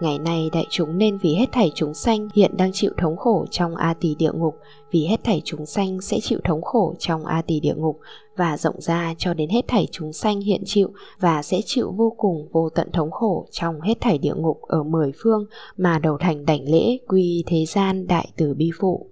[0.00, 3.46] Ngày nay đại chúng nên vì hết thảy chúng sanh hiện đang chịu thống khổ
[3.50, 4.54] trong A tỳ địa ngục,
[4.90, 8.00] vì hết thảy chúng sanh sẽ chịu thống khổ trong A tỳ địa ngục
[8.36, 12.14] và rộng ra cho đến hết thảy chúng sanh hiện chịu và sẽ chịu vô
[12.16, 16.18] cùng vô tận thống khổ trong hết thảy địa ngục ở mười phương mà đầu
[16.18, 19.06] thành đảnh lễ quy thế gian đại từ bi phụ.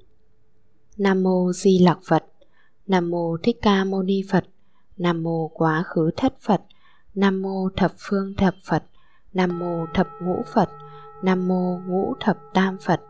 [0.98, 2.24] Nam mô Di Lặc Phật.
[2.92, 4.44] Nam mô Thích Ca Mâu Ni Phật.
[4.96, 6.62] Nam mô Quá Khứ Thất Phật.
[7.14, 8.83] Nam mô Thập Phương Thập Phật.
[9.33, 10.68] Nam mô Thập Ngũ Phật,
[11.22, 13.00] Nam mô Ngũ Thập Tam Phật,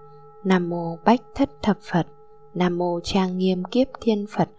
[0.44, 2.06] Nam mô Bách Thất Thập Phật,
[2.54, 4.50] Nam mô Trang Nghiêm Kiếp Thiên Phật,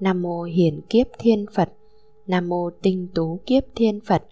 [0.00, 1.72] Nam mô hiển Kiếp Thiên Phật,
[2.26, 4.22] Nam mô Tinh Tú Kiếp Thiên Phật,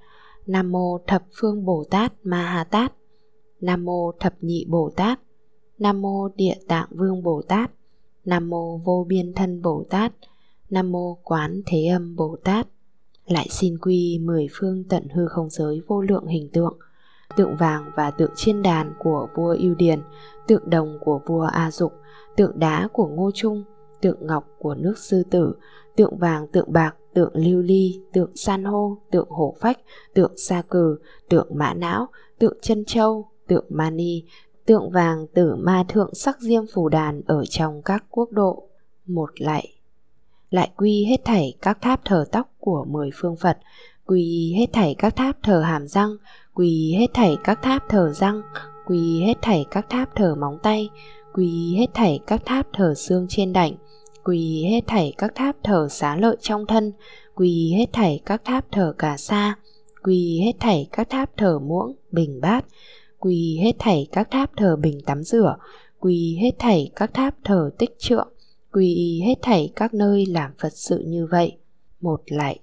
[0.46, 2.92] Nam mô Thập Phương Bồ Tát Ma Ha Tát,
[3.60, 5.20] Nam mô Thập Nhị Bồ Tát,
[5.78, 7.70] Nam mô Địa Tạng Vương Bồ Tát,
[8.24, 10.12] Nam mô Vô Biên Thân Bồ Tát,
[10.72, 12.66] Nam mô Quán Thế Âm Bồ Tát.
[13.26, 16.78] Lại xin quy mười phương tận hư không giới vô lượng hình tượng
[17.36, 20.02] tượng vàng và tượng chiên đàn của vua ưu điền,
[20.46, 21.92] tượng đồng của vua a dục,
[22.36, 23.64] tượng đá của ngô trung,
[24.00, 25.54] tượng ngọc của nước sư tử,
[25.96, 29.78] tượng vàng, tượng bạc, tượng lưu ly, tượng san hô, tượng hổ phách,
[30.14, 32.08] tượng sa cừ, tượng mã não,
[32.38, 34.22] tượng chân châu, tượng mani
[34.66, 38.68] tượng vàng tử ma thượng sắc diêm phù đàn ở trong các quốc độ.
[39.06, 39.71] Một lại
[40.52, 43.58] lại quy hết thảy các tháp thờ tóc của mười phương Phật,
[44.06, 46.16] quy hết thảy các tháp thờ hàm răng,
[46.54, 48.42] quy hết thảy các tháp thờ răng,
[48.86, 50.88] quy hết thảy các tháp thờ móng tay,
[51.34, 53.74] quy hết thảy các tháp thờ xương trên đảnh,
[54.24, 56.92] quy hết thảy các tháp thờ xá lợi trong thân,
[57.34, 59.54] quy hết thảy các tháp thờ cả sa,
[60.02, 62.64] quy hết thảy các tháp thờ muỗng, bình bát,
[63.18, 65.56] quy hết thảy các tháp thờ bình tắm rửa,
[66.00, 68.28] quy hết thảy các tháp thờ tích trượng,
[68.72, 71.58] quy y hết thảy các nơi làm Phật sự như vậy.
[72.00, 72.60] Một lại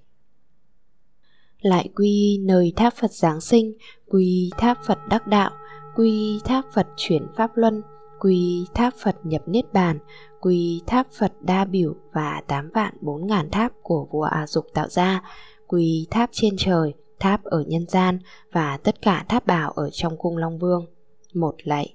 [1.60, 3.72] lại quy nơi tháp Phật Giáng sinh,
[4.06, 5.50] quy tháp Phật đắc đạo,
[5.96, 7.82] quy tháp Phật chuyển pháp luân,
[8.20, 9.98] quy tháp Phật nhập Niết Bàn,
[10.40, 14.66] quy tháp Phật đa biểu và tám vạn bốn ngàn tháp của vua A Dục
[14.74, 15.22] tạo ra,
[15.66, 18.18] quy tháp trên trời, tháp ở nhân gian
[18.52, 20.86] và tất cả tháp bảo ở trong cung Long Vương.
[21.34, 21.94] Một lạy.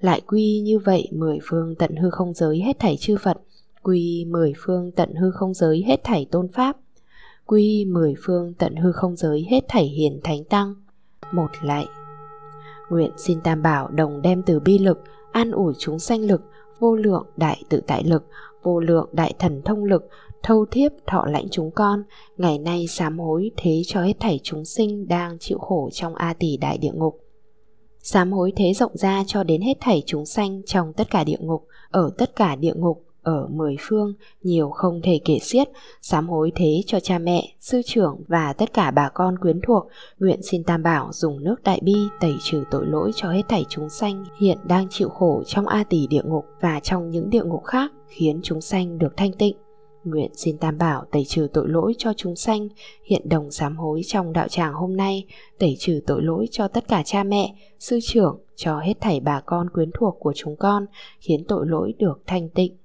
[0.00, 3.40] Lại quy như vậy mười phương tận hư không giới hết thảy chư Phật,
[3.82, 6.76] quy mười phương tận hư không giới hết thảy tôn pháp,
[7.46, 10.74] quy mười phương tận hư không giới hết thảy hiền thánh tăng.
[11.32, 11.86] Một lại
[12.90, 16.42] Nguyện xin Tam Bảo đồng đem từ bi lực, an ủi chúng sanh lực,
[16.78, 18.24] vô lượng đại tự tại lực,
[18.62, 20.08] vô lượng đại thần thông lực,
[20.42, 22.02] thâu thiếp thọ lãnh chúng con,
[22.36, 26.34] ngày nay sám hối thế cho hết thảy chúng sinh đang chịu khổ trong A
[26.38, 27.27] tỷ đại địa ngục.
[28.10, 31.36] Sám hối thế rộng ra cho đến hết thảy chúng sanh trong tất cả địa
[31.40, 35.68] ngục, ở tất cả địa ngục, ở mười phương, nhiều không thể kể xiết,
[36.02, 39.88] sám hối thế cho cha mẹ, sư trưởng và tất cả bà con quyến thuộc,
[40.18, 43.64] nguyện xin Tam Bảo dùng nước đại bi tẩy trừ tội lỗi cho hết thảy
[43.68, 47.44] chúng sanh hiện đang chịu khổ trong A tỷ địa ngục và trong những địa
[47.44, 49.56] ngục khác, khiến chúng sanh được thanh tịnh.
[50.04, 52.68] Nguyện xin Tam Bảo tẩy trừ tội lỗi cho chúng sanh,
[53.04, 55.26] hiện đồng sám hối trong đạo tràng hôm nay,
[55.58, 59.40] tẩy trừ tội lỗi cho tất cả cha mẹ, sư trưởng, cho hết thảy bà
[59.40, 60.86] con quyến thuộc của chúng con,
[61.20, 62.76] khiến tội lỗi được thanh tịnh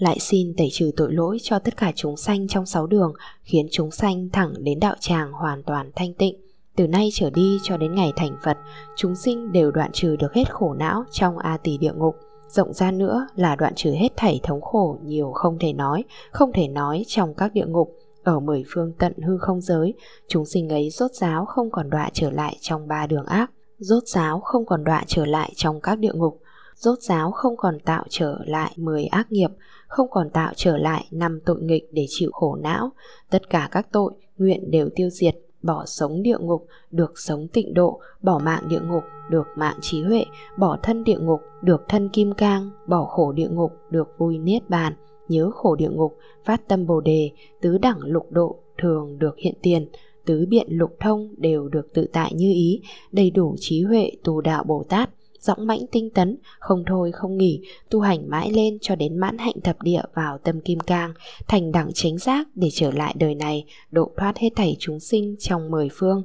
[0.00, 3.66] lại xin tẩy trừ tội lỗi cho tất cả chúng sanh trong sáu đường, khiến
[3.70, 6.36] chúng sanh thẳng đến đạo tràng hoàn toàn thanh tịnh.
[6.76, 8.58] Từ nay trở đi cho đến ngày thành Phật,
[8.96, 12.16] chúng sinh đều đoạn trừ được hết khổ não trong A tỷ địa ngục.
[12.50, 16.52] Rộng ra nữa là đoạn trừ hết thảy thống khổ nhiều không thể nói, không
[16.54, 17.96] thể nói trong các địa ngục.
[18.22, 19.94] Ở mười phương tận hư không giới,
[20.28, 24.02] chúng sinh ấy rốt ráo không còn đọa trở lại trong ba đường ác, rốt
[24.06, 26.40] ráo không còn đọa trở lại trong các địa ngục,
[26.76, 29.50] rốt ráo không còn tạo trở lại mười ác nghiệp,
[29.88, 32.90] không còn tạo trở lại năm tội nghịch để chịu khổ não.
[33.30, 37.74] Tất cả các tội, nguyện đều tiêu diệt, bỏ sống địa ngục, được sống tịnh
[37.74, 40.24] độ, bỏ mạng địa ngục, được mạng trí huệ,
[40.58, 44.70] bỏ thân địa ngục, được thân kim cang, bỏ khổ địa ngục, được vui niết
[44.70, 44.92] bàn,
[45.28, 49.54] nhớ khổ địa ngục, phát tâm bồ đề, tứ đẳng lục độ, thường được hiện
[49.62, 49.88] tiền,
[50.24, 52.80] tứ biện lục thông đều được tự tại như ý,
[53.12, 57.36] đầy đủ trí huệ tu đạo Bồ Tát, dõng mãnh tinh tấn, không thôi không
[57.36, 61.12] nghỉ, tu hành mãi lên cho đến mãn hạnh thập địa vào tâm kim cang,
[61.48, 65.36] thành đẳng chính giác để trở lại đời này, độ thoát hết thảy chúng sinh
[65.38, 66.22] trong mười phương.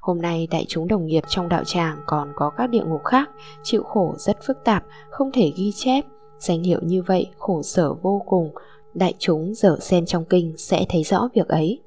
[0.00, 3.30] Hôm nay đại chúng đồng nghiệp trong đạo tràng còn có các địa ngục khác,
[3.62, 6.04] chịu khổ rất phức tạp, không thể ghi chép.
[6.38, 8.50] Danh hiệu như vậy khổ sở vô cùng,
[8.94, 11.82] đại chúng dở xem trong kinh sẽ thấy rõ việc ấy.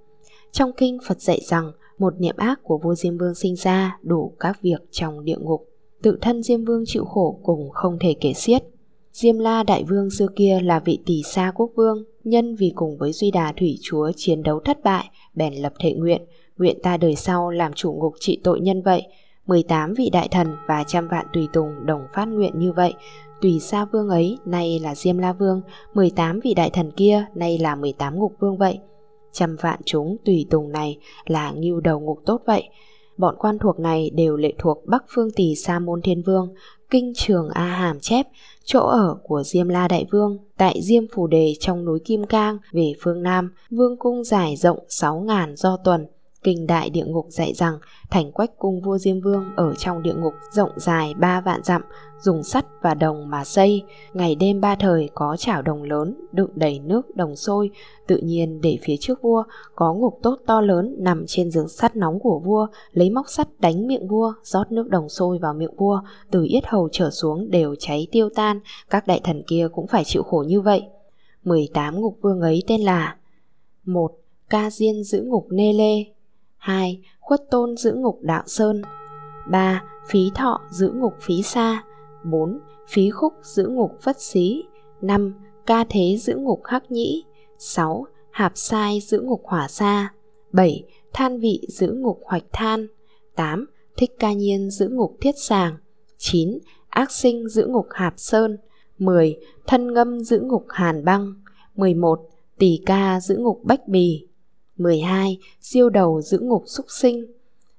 [0.52, 4.34] Trong kinh Phật dạy rằng một niệm ác của vua Diêm Vương sinh ra đủ
[4.40, 5.71] các việc trong địa ngục
[6.02, 8.64] tự thân Diêm Vương chịu khổ cùng không thể kể xiết.
[9.12, 12.98] Diêm La Đại Vương xưa kia là vị tỷ sa quốc vương, nhân vì cùng
[12.98, 16.22] với Duy Đà Thủy Chúa chiến đấu thất bại, bèn lập thệ nguyện,
[16.58, 19.04] nguyện ta đời sau làm chủ ngục trị tội nhân vậy.
[19.48, 22.94] 18 vị đại thần và trăm vạn tùy tùng đồng phát nguyện như vậy,
[23.42, 25.62] tùy sa vương ấy nay là Diêm La Vương,
[25.94, 28.80] 18 vị đại thần kia nay là 18 ngục vương vậy.
[29.32, 32.64] Trăm vạn chúng tùy tùng này là ngưu đầu ngục tốt vậy,
[33.22, 36.54] Bọn quan thuộc này đều lệ thuộc Bắc Phương Tỳ Sa Môn Thiên Vương,
[36.90, 38.28] Kinh Trường A Hàm chép,
[38.64, 42.58] chỗ ở của Diêm La Đại Vương tại Diêm Phù Đề trong núi Kim Cang
[42.72, 46.06] về phương Nam, vương cung dài rộng 6.000 do tuần.
[46.44, 47.78] Kinh Đại Địa Ngục dạy rằng
[48.10, 51.82] thành quách cung vua Diêm Vương ở trong địa ngục rộng dài ba vạn dặm,
[52.22, 56.50] dùng sắt và đồng mà xây, ngày đêm ba thời có chảo đồng lớn đựng
[56.56, 57.70] đầy nước đồng sôi,
[58.08, 59.44] tự nhiên để phía trước vua
[59.76, 63.48] có ngục tốt to lớn nằm trên giường sắt nóng của vua, lấy móc sắt
[63.60, 66.02] đánh miệng vua, rót nước đồng sôi vào miệng vua,
[66.32, 70.04] từ yết hầu trở xuống đều cháy tiêu tan, các đại thần kia cũng phải
[70.04, 70.84] chịu khổ như vậy.
[71.44, 73.16] 18 ngục vương ấy tên là
[73.86, 74.12] một
[74.50, 76.04] Ca Diên giữ ngục Nê Lê.
[76.62, 77.02] 2.
[77.20, 78.82] Khuất Tôn giữ ngục Đạo Sơn
[79.52, 79.84] 3.
[80.08, 81.84] Phí Thọ giữ ngục Phí xa
[82.24, 82.60] 4.
[82.88, 84.64] Phí khúc giữ ngục phất xí
[85.02, 85.34] 5.
[85.66, 87.24] Ca thế giữ ngục hắc nhĩ
[87.58, 88.06] 6.
[88.32, 90.14] Hạp sai giữ ngục hỏa xa
[90.52, 90.84] 7.
[91.14, 92.88] Than vị giữ ngục hoạch than
[93.36, 93.66] 8.
[93.98, 95.78] Thích ca nhiên giữ ngục thiết sàng
[96.18, 96.60] 9.
[96.90, 98.58] Ác sinh giữ ngục hạp sơn
[98.98, 99.40] 10.
[99.68, 101.34] Thân ngâm giữ ngục hàn băng
[101.76, 102.20] 11.
[102.58, 104.28] Tỷ ca giữ ngục bách bì
[104.82, 105.38] 12.
[105.62, 107.26] Siêu đầu giữ ngục xúc sinh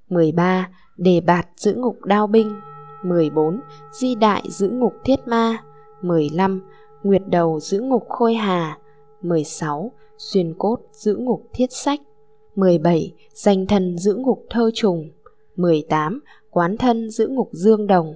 [0.09, 0.71] 13.
[0.97, 2.61] Đề bạt giữ ngục đao binh
[3.05, 3.61] 14.
[3.93, 5.65] Di đại giữ ngục thiết ma
[6.03, 6.62] 15.
[7.03, 8.79] Nguyệt đầu giữ ngục khôi hà
[9.23, 9.92] 16.
[10.19, 12.00] Xuyên cốt giữ ngục thiết sách
[12.57, 13.15] 17.
[13.35, 15.11] Danh thân giữ ngục thơ trùng
[15.57, 16.21] 18.
[16.50, 18.15] Quán thân giữ ngục dương đồng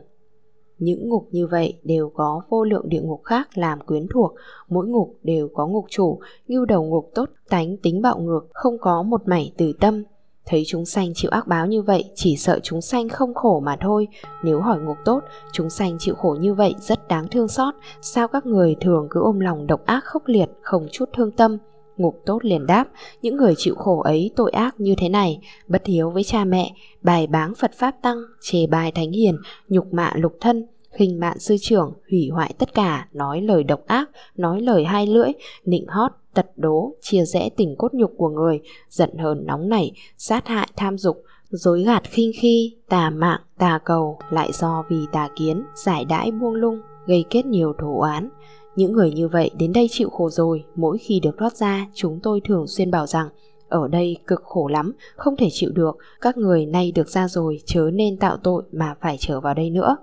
[0.78, 4.34] những ngục như vậy đều có vô lượng địa ngục khác làm quyến thuộc,
[4.68, 6.18] mỗi ngục đều có ngục chủ,
[6.48, 10.04] ngưu đầu ngục tốt, tánh tính bạo ngược, không có một mảy từ tâm,
[10.46, 13.76] Thấy chúng sanh chịu ác báo như vậy Chỉ sợ chúng sanh không khổ mà
[13.80, 14.08] thôi.
[14.44, 15.20] Nếu hỏi ngục tốt
[15.52, 17.74] Chúng sanh chịu khổ như vậy rất đáng thương xót.
[18.00, 21.58] Sao các người thường cứ ôm lòng độc ác khốc liệt Không chút thương tâm?
[21.96, 22.88] Ngục tốt liền đáp
[23.22, 26.72] Những người chịu khổ ấy tội ác như thế này Bất hiếu với cha mẹ
[27.02, 29.36] Bài báng Phật Pháp Tăng Chê bài Thánh Hiền
[29.68, 30.66] Nhục mạ lục thân
[30.96, 35.06] khinh mạn sư trưởng, hủy hoại tất cả, nói lời độc ác, nói lời hai
[35.06, 35.28] lưỡi,
[35.64, 39.92] nịnh hót, tật đố, chia rẽ tình cốt nhục của người, giận hờn nóng nảy,
[40.18, 44.98] sát hại tham dục, dối gạt khinh khi, tà mạng, tà cầu, lại do vì
[45.12, 48.28] tà kiến, giải đãi buông lung, gây kết nhiều thủ oán.
[48.76, 52.20] Những người như vậy đến đây chịu khổ rồi, mỗi khi được thoát ra, chúng
[52.22, 53.28] tôi thường xuyên bảo rằng
[53.68, 57.60] ở đây cực khổ lắm, không thể chịu được, các người nay được ra rồi
[57.64, 59.96] chớ nên tạo tội mà phải trở vào đây nữa.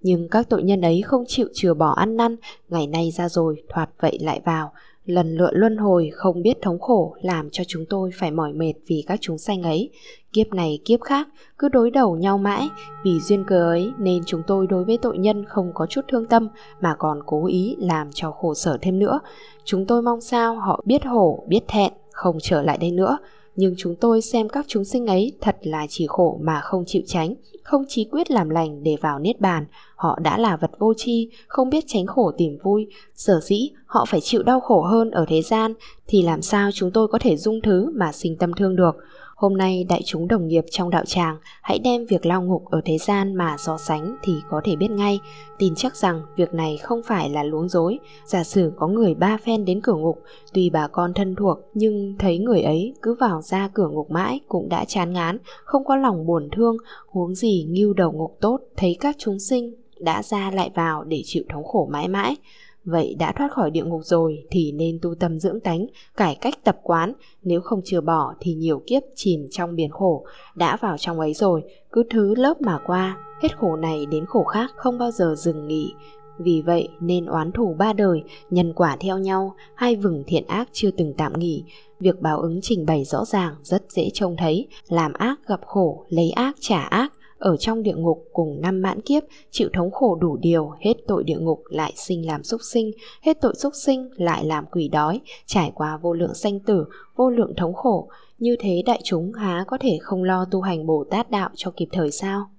[0.00, 2.36] Nhưng các tội nhân ấy không chịu chừa bỏ ăn năn,
[2.68, 4.72] ngày nay ra rồi thoạt vậy lại vào,
[5.10, 8.72] lần lượn luân hồi không biết thống khổ làm cho chúng tôi phải mỏi mệt
[8.86, 9.90] vì các chúng sanh ấy.
[10.32, 12.68] Kiếp này kiếp khác cứ đối đầu nhau mãi,
[13.04, 16.26] vì duyên cớ ấy nên chúng tôi đối với tội nhân không có chút thương
[16.26, 16.48] tâm
[16.80, 19.20] mà còn cố ý làm cho khổ sở thêm nữa.
[19.64, 23.18] Chúng tôi mong sao họ biết hổ, biết thẹn, không trở lại đây nữa
[23.60, 27.02] nhưng chúng tôi xem các chúng sinh ấy thật là chỉ khổ mà không chịu
[27.06, 29.66] tránh, không chí quyết làm lành để vào niết bàn.
[29.96, 34.04] Họ đã là vật vô tri, không biết tránh khổ tìm vui, sở dĩ họ
[34.08, 35.74] phải chịu đau khổ hơn ở thế gian,
[36.06, 38.96] thì làm sao chúng tôi có thể dung thứ mà sinh tâm thương được.
[39.40, 42.80] Hôm nay đại chúng đồng nghiệp trong đạo tràng hãy đem việc lao ngục ở
[42.84, 45.20] thế gian mà so sánh thì có thể biết ngay.
[45.58, 47.98] Tin chắc rằng việc này không phải là luống dối.
[48.24, 50.22] Giả sử có người ba phen đến cửa ngục,
[50.52, 54.40] tuy bà con thân thuộc nhưng thấy người ấy cứ vào ra cửa ngục mãi
[54.48, 56.76] cũng đã chán ngán, không có lòng buồn thương,
[57.06, 61.22] huống gì nghiêu đầu ngục tốt thấy các chúng sinh đã ra lại vào để
[61.24, 62.36] chịu thống khổ mãi mãi.
[62.84, 66.64] Vậy đã thoát khỏi địa ngục rồi thì nên tu tâm dưỡng tánh, cải cách
[66.64, 67.12] tập quán,
[67.42, 70.24] nếu không chừa bỏ thì nhiều kiếp chìm trong biển khổ,
[70.54, 71.62] đã vào trong ấy rồi,
[71.92, 75.68] cứ thứ lớp mà qua, hết khổ này đến khổ khác không bao giờ dừng
[75.68, 75.92] nghỉ.
[76.38, 80.68] Vì vậy nên oán thù ba đời, nhân quả theo nhau, hai vừng thiện ác
[80.72, 81.64] chưa từng tạm nghỉ.
[82.00, 86.04] Việc báo ứng trình bày rõ ràng rất dễ trông thấy, làm ác gặp khổ,
[86.08, 90.14] lấy ác trả ác, ở trong địa ngục cùng năm mãn kiếp, chịu thống khổ
[90.20, 92.90] đủ điều, hết tội địa ngục lại sinh làm súc sinh,
[93.22, 96.84] hết tội súc sinh lại làm quỷ đói, trải qua vô lượng sanh tử,
[97.16, 98.08] vô lượng thống khổ.
[98.38, 101.70] Như thế đại chúng há có thể không lo tu hành bồ tát đạo cho
[101.76, 102.50] kịp thời sao?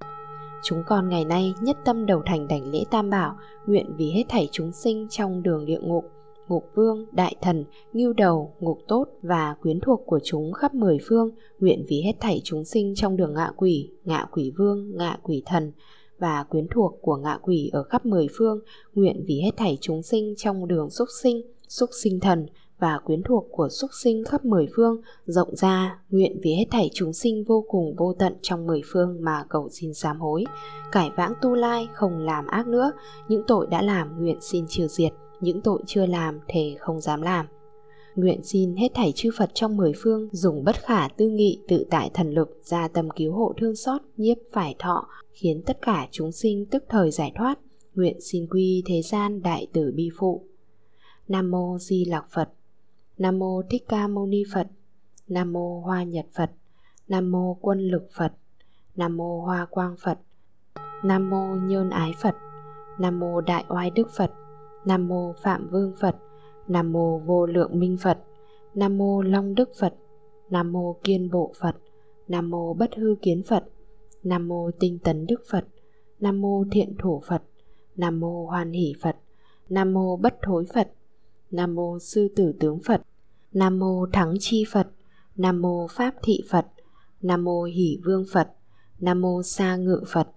[0.64, 3.36] Chúng con ngày nay nhất tâm đầu thành đảnh lễ tam bảo,
[3.68, 6.06] nguyện vì hết thảy chúng sinh trong đường địa ngục
[6.52, 10.97] ngục vương, đại thần, ngưu đầu, ngục tốt và quyến thuộc của chúng khắp mười
[11.08, 15.18] phương, nguyện vì hết thảy chúng sinh trong đường ngạ quỷ, ngạ quỷ vương, ngạ
[15.24, 15.72] quỷ thần
[16.20, 18.60] và quyến thuộc của ngạ quỷ ở khắp mười phương,
[18.93, 22.45] nguyện vì hết thảy chúng sinh trong đường xúc sinh, xúc sinh thần
[22.80, 26.89] và quyến thuộc của xúc sinh khắp mười phương rộng ra nguyện vì hết thảy
[26.93, 30.43] chúng sinh vô cùng vô tận trong mười phương mà cầu xin sám hối.
[30.91, 32.91] Cải vãng tu lai không làm ác nữa
[33.28, 35.12] những tội đã làm nguyện xin trừ diệt
[35.42, 37.46] những tội chưa làm thề không dám làm.
[38.16, 41.86] Nguyện xin hết thảy chư Phật trong mười phương dùng bất khả tư nghị, tự
[41.89, 46.08] tại thần lực, ra tâm cứu hộ thương xót, nhiếp phải thọ, khiến tất cả
[46.12, 47.60] chúng sinh tức thời giải thoát.
[47.96, 50.46] Nguyện xin quy thế gian đại tử bi phụ.
[51.28, 52.50] Nam mô Di Lặc Phật.
[53.18, 54.68] Nam mô Thích Ca Mâu Ni Phật.
[55.28, 56.52] Nam mô Hoa Nhật Phật.
[57.08, 58.34] Nam mô Quân Lực Phật.
[58.96, 60.20] Nam mô Hoa Quang Phật.
[61.04, 62.36] Nam mô Nhơn Ái Phật.
[63.00, 64.32] Nam mô Đại Oai Đức Phật.
[64.86, 66.16] Nam mô Phạm Vương Phật,
[66.68, 68.18] Nam mô Vô Lượng Minh Phật,
[68.74, 69.94] Nam mô Long Đức Phật,
[70.50, 71.76] Nam mô Kiên Bộ Phật,
[72.28, 73.64] Nam mô Bất Hư Kiến Phật,
[74.24, 75.66] Nam mô Tinh Tấn Đức Phật,
[76.20, 77.44] Nam mô Thiện Thủ Phật,
[77.96, 79.16] Nam mô Hoan Hỷ Phật,
[79.70, 80.92] Nam mô Bất Thối Phật,
[81.52, 83.02] Nam mô Sư Tử Tướng Phật,
[83.52, 84.88] Nam mô Thắng Chi Phật,
[85.36, 86.66] Nam mô Pháp Thị Phật,
[87.22, 88.48] Nam mô Hỷ Vương Phật,
[89.00, 90.28] Nam mô Sa Ngự Phật,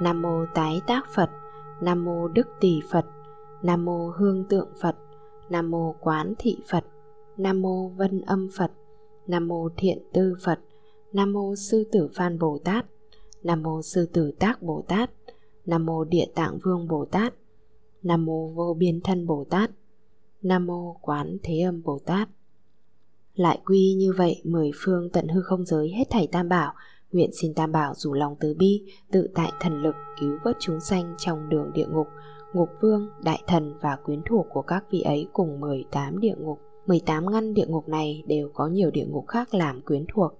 [0.00, 1.30] Nam mô Tái Tác Phật,
[1.82, 3.06] Nam mô Đức Tỳ Phật,
[3.62, 4.96] Nam mô Hương Tượng Phật,
[5.50, 6.84] Nam mô Quán Thị Phật,
[7.36, 8.72] Nam mô Vân Âm Phật,
[9.26, 10.58] Nam mô Thiện Tư Phật,
[11.12, 12.86] Nam mô Sư Tử Phan Bồ Tát,
[13.42, 15.10] Nam mô Sư Tử Tác Bồ Tát,
[15.66, 17.34] Nam mô Địa Tạng Vương Bồ Tát,
[18.02, 19.70] Nam mô Vô Biên Thân Bồ Tát,
[20.42, 22.28] Nam mô Quán Thế Âm Bồ Tát.
[23.34, 26.72] Lại quy như vậy mười phương tận hư không giới hết thảy tam bảo,
[27.12, 28.82] nguyện xin tam bảo rủ lòng từ bi,
[29.12, 32.06] tự tại thần lực cứu vớt chúng sanh trong đường địa ngục,
[32.52, 36.58] ngục vương, đại thần và quyến thuộc của các vị ấy cùng 18 địa ngục.
[36.86, 40.32] 18 ngăn địa ngục này đều có nhiều địa ngục khác làm quyến thuộc.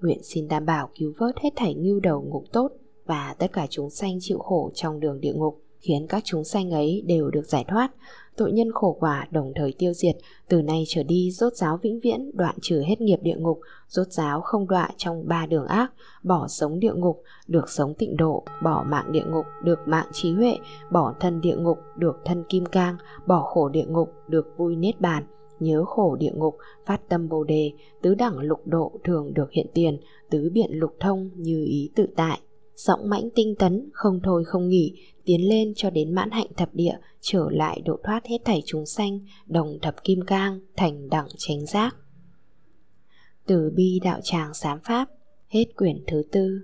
[0.00, 2.72] Nguyện xin đảm bảo cứu vớt hết thảy ngưu đầu ngục tốt
[3.06, 6.70] và tất cả chúng sanh chịu khổ trong đường địa ngục khiến các chúng sanh
[6.70, 7.90] ấy đều được giải thoát,
[8.36, 10.16] tội nhân khổ quả đồng thời tiêu diệt,
[10.48, 14.06] từ nay trở đi rốt giáo vĩnh viễn đoạn trừ hết nghiệp địa ngục, rốt
[14.10, 18.44] giáo không đọa trong ba đường ác, bỏ sống địa ngục, được sống tịnh độ,
[18.62, 20.56] bỏ mạng địa ngục, được mạng trí huệ,
[20.90, 25.00] bỏ thân địa ngục, được thân kim cang, bỏ khổ địa ngục, được vui niết
[25.00, 25.24] bàn,
[25.60, 26.56] nhớ khổ địa ngục,
[26.86, 27.72] phát tâm bồ đề,
[28.02, 32.06] tứ đẳng lục độ thường được hiện tiền, tứ biện lục thông như ý tự
[32.16, 32.40] tại.
[32.76, 34.92] Giọng mãnh tinh tấn, không thôi không nghỉ,
[35.24, 38.86] tiến lên cho đến mãn hạnh thập địa, trở lại độ thoát hết thảy chúng
[38.86, 41.96] sanh, đồng thập kim cang, thành đẳng chánh giác.
[43.46, 45.08] Từ bi đạo tràng sám pháp,
[45.48, 46.60] hết quyển thứ tư.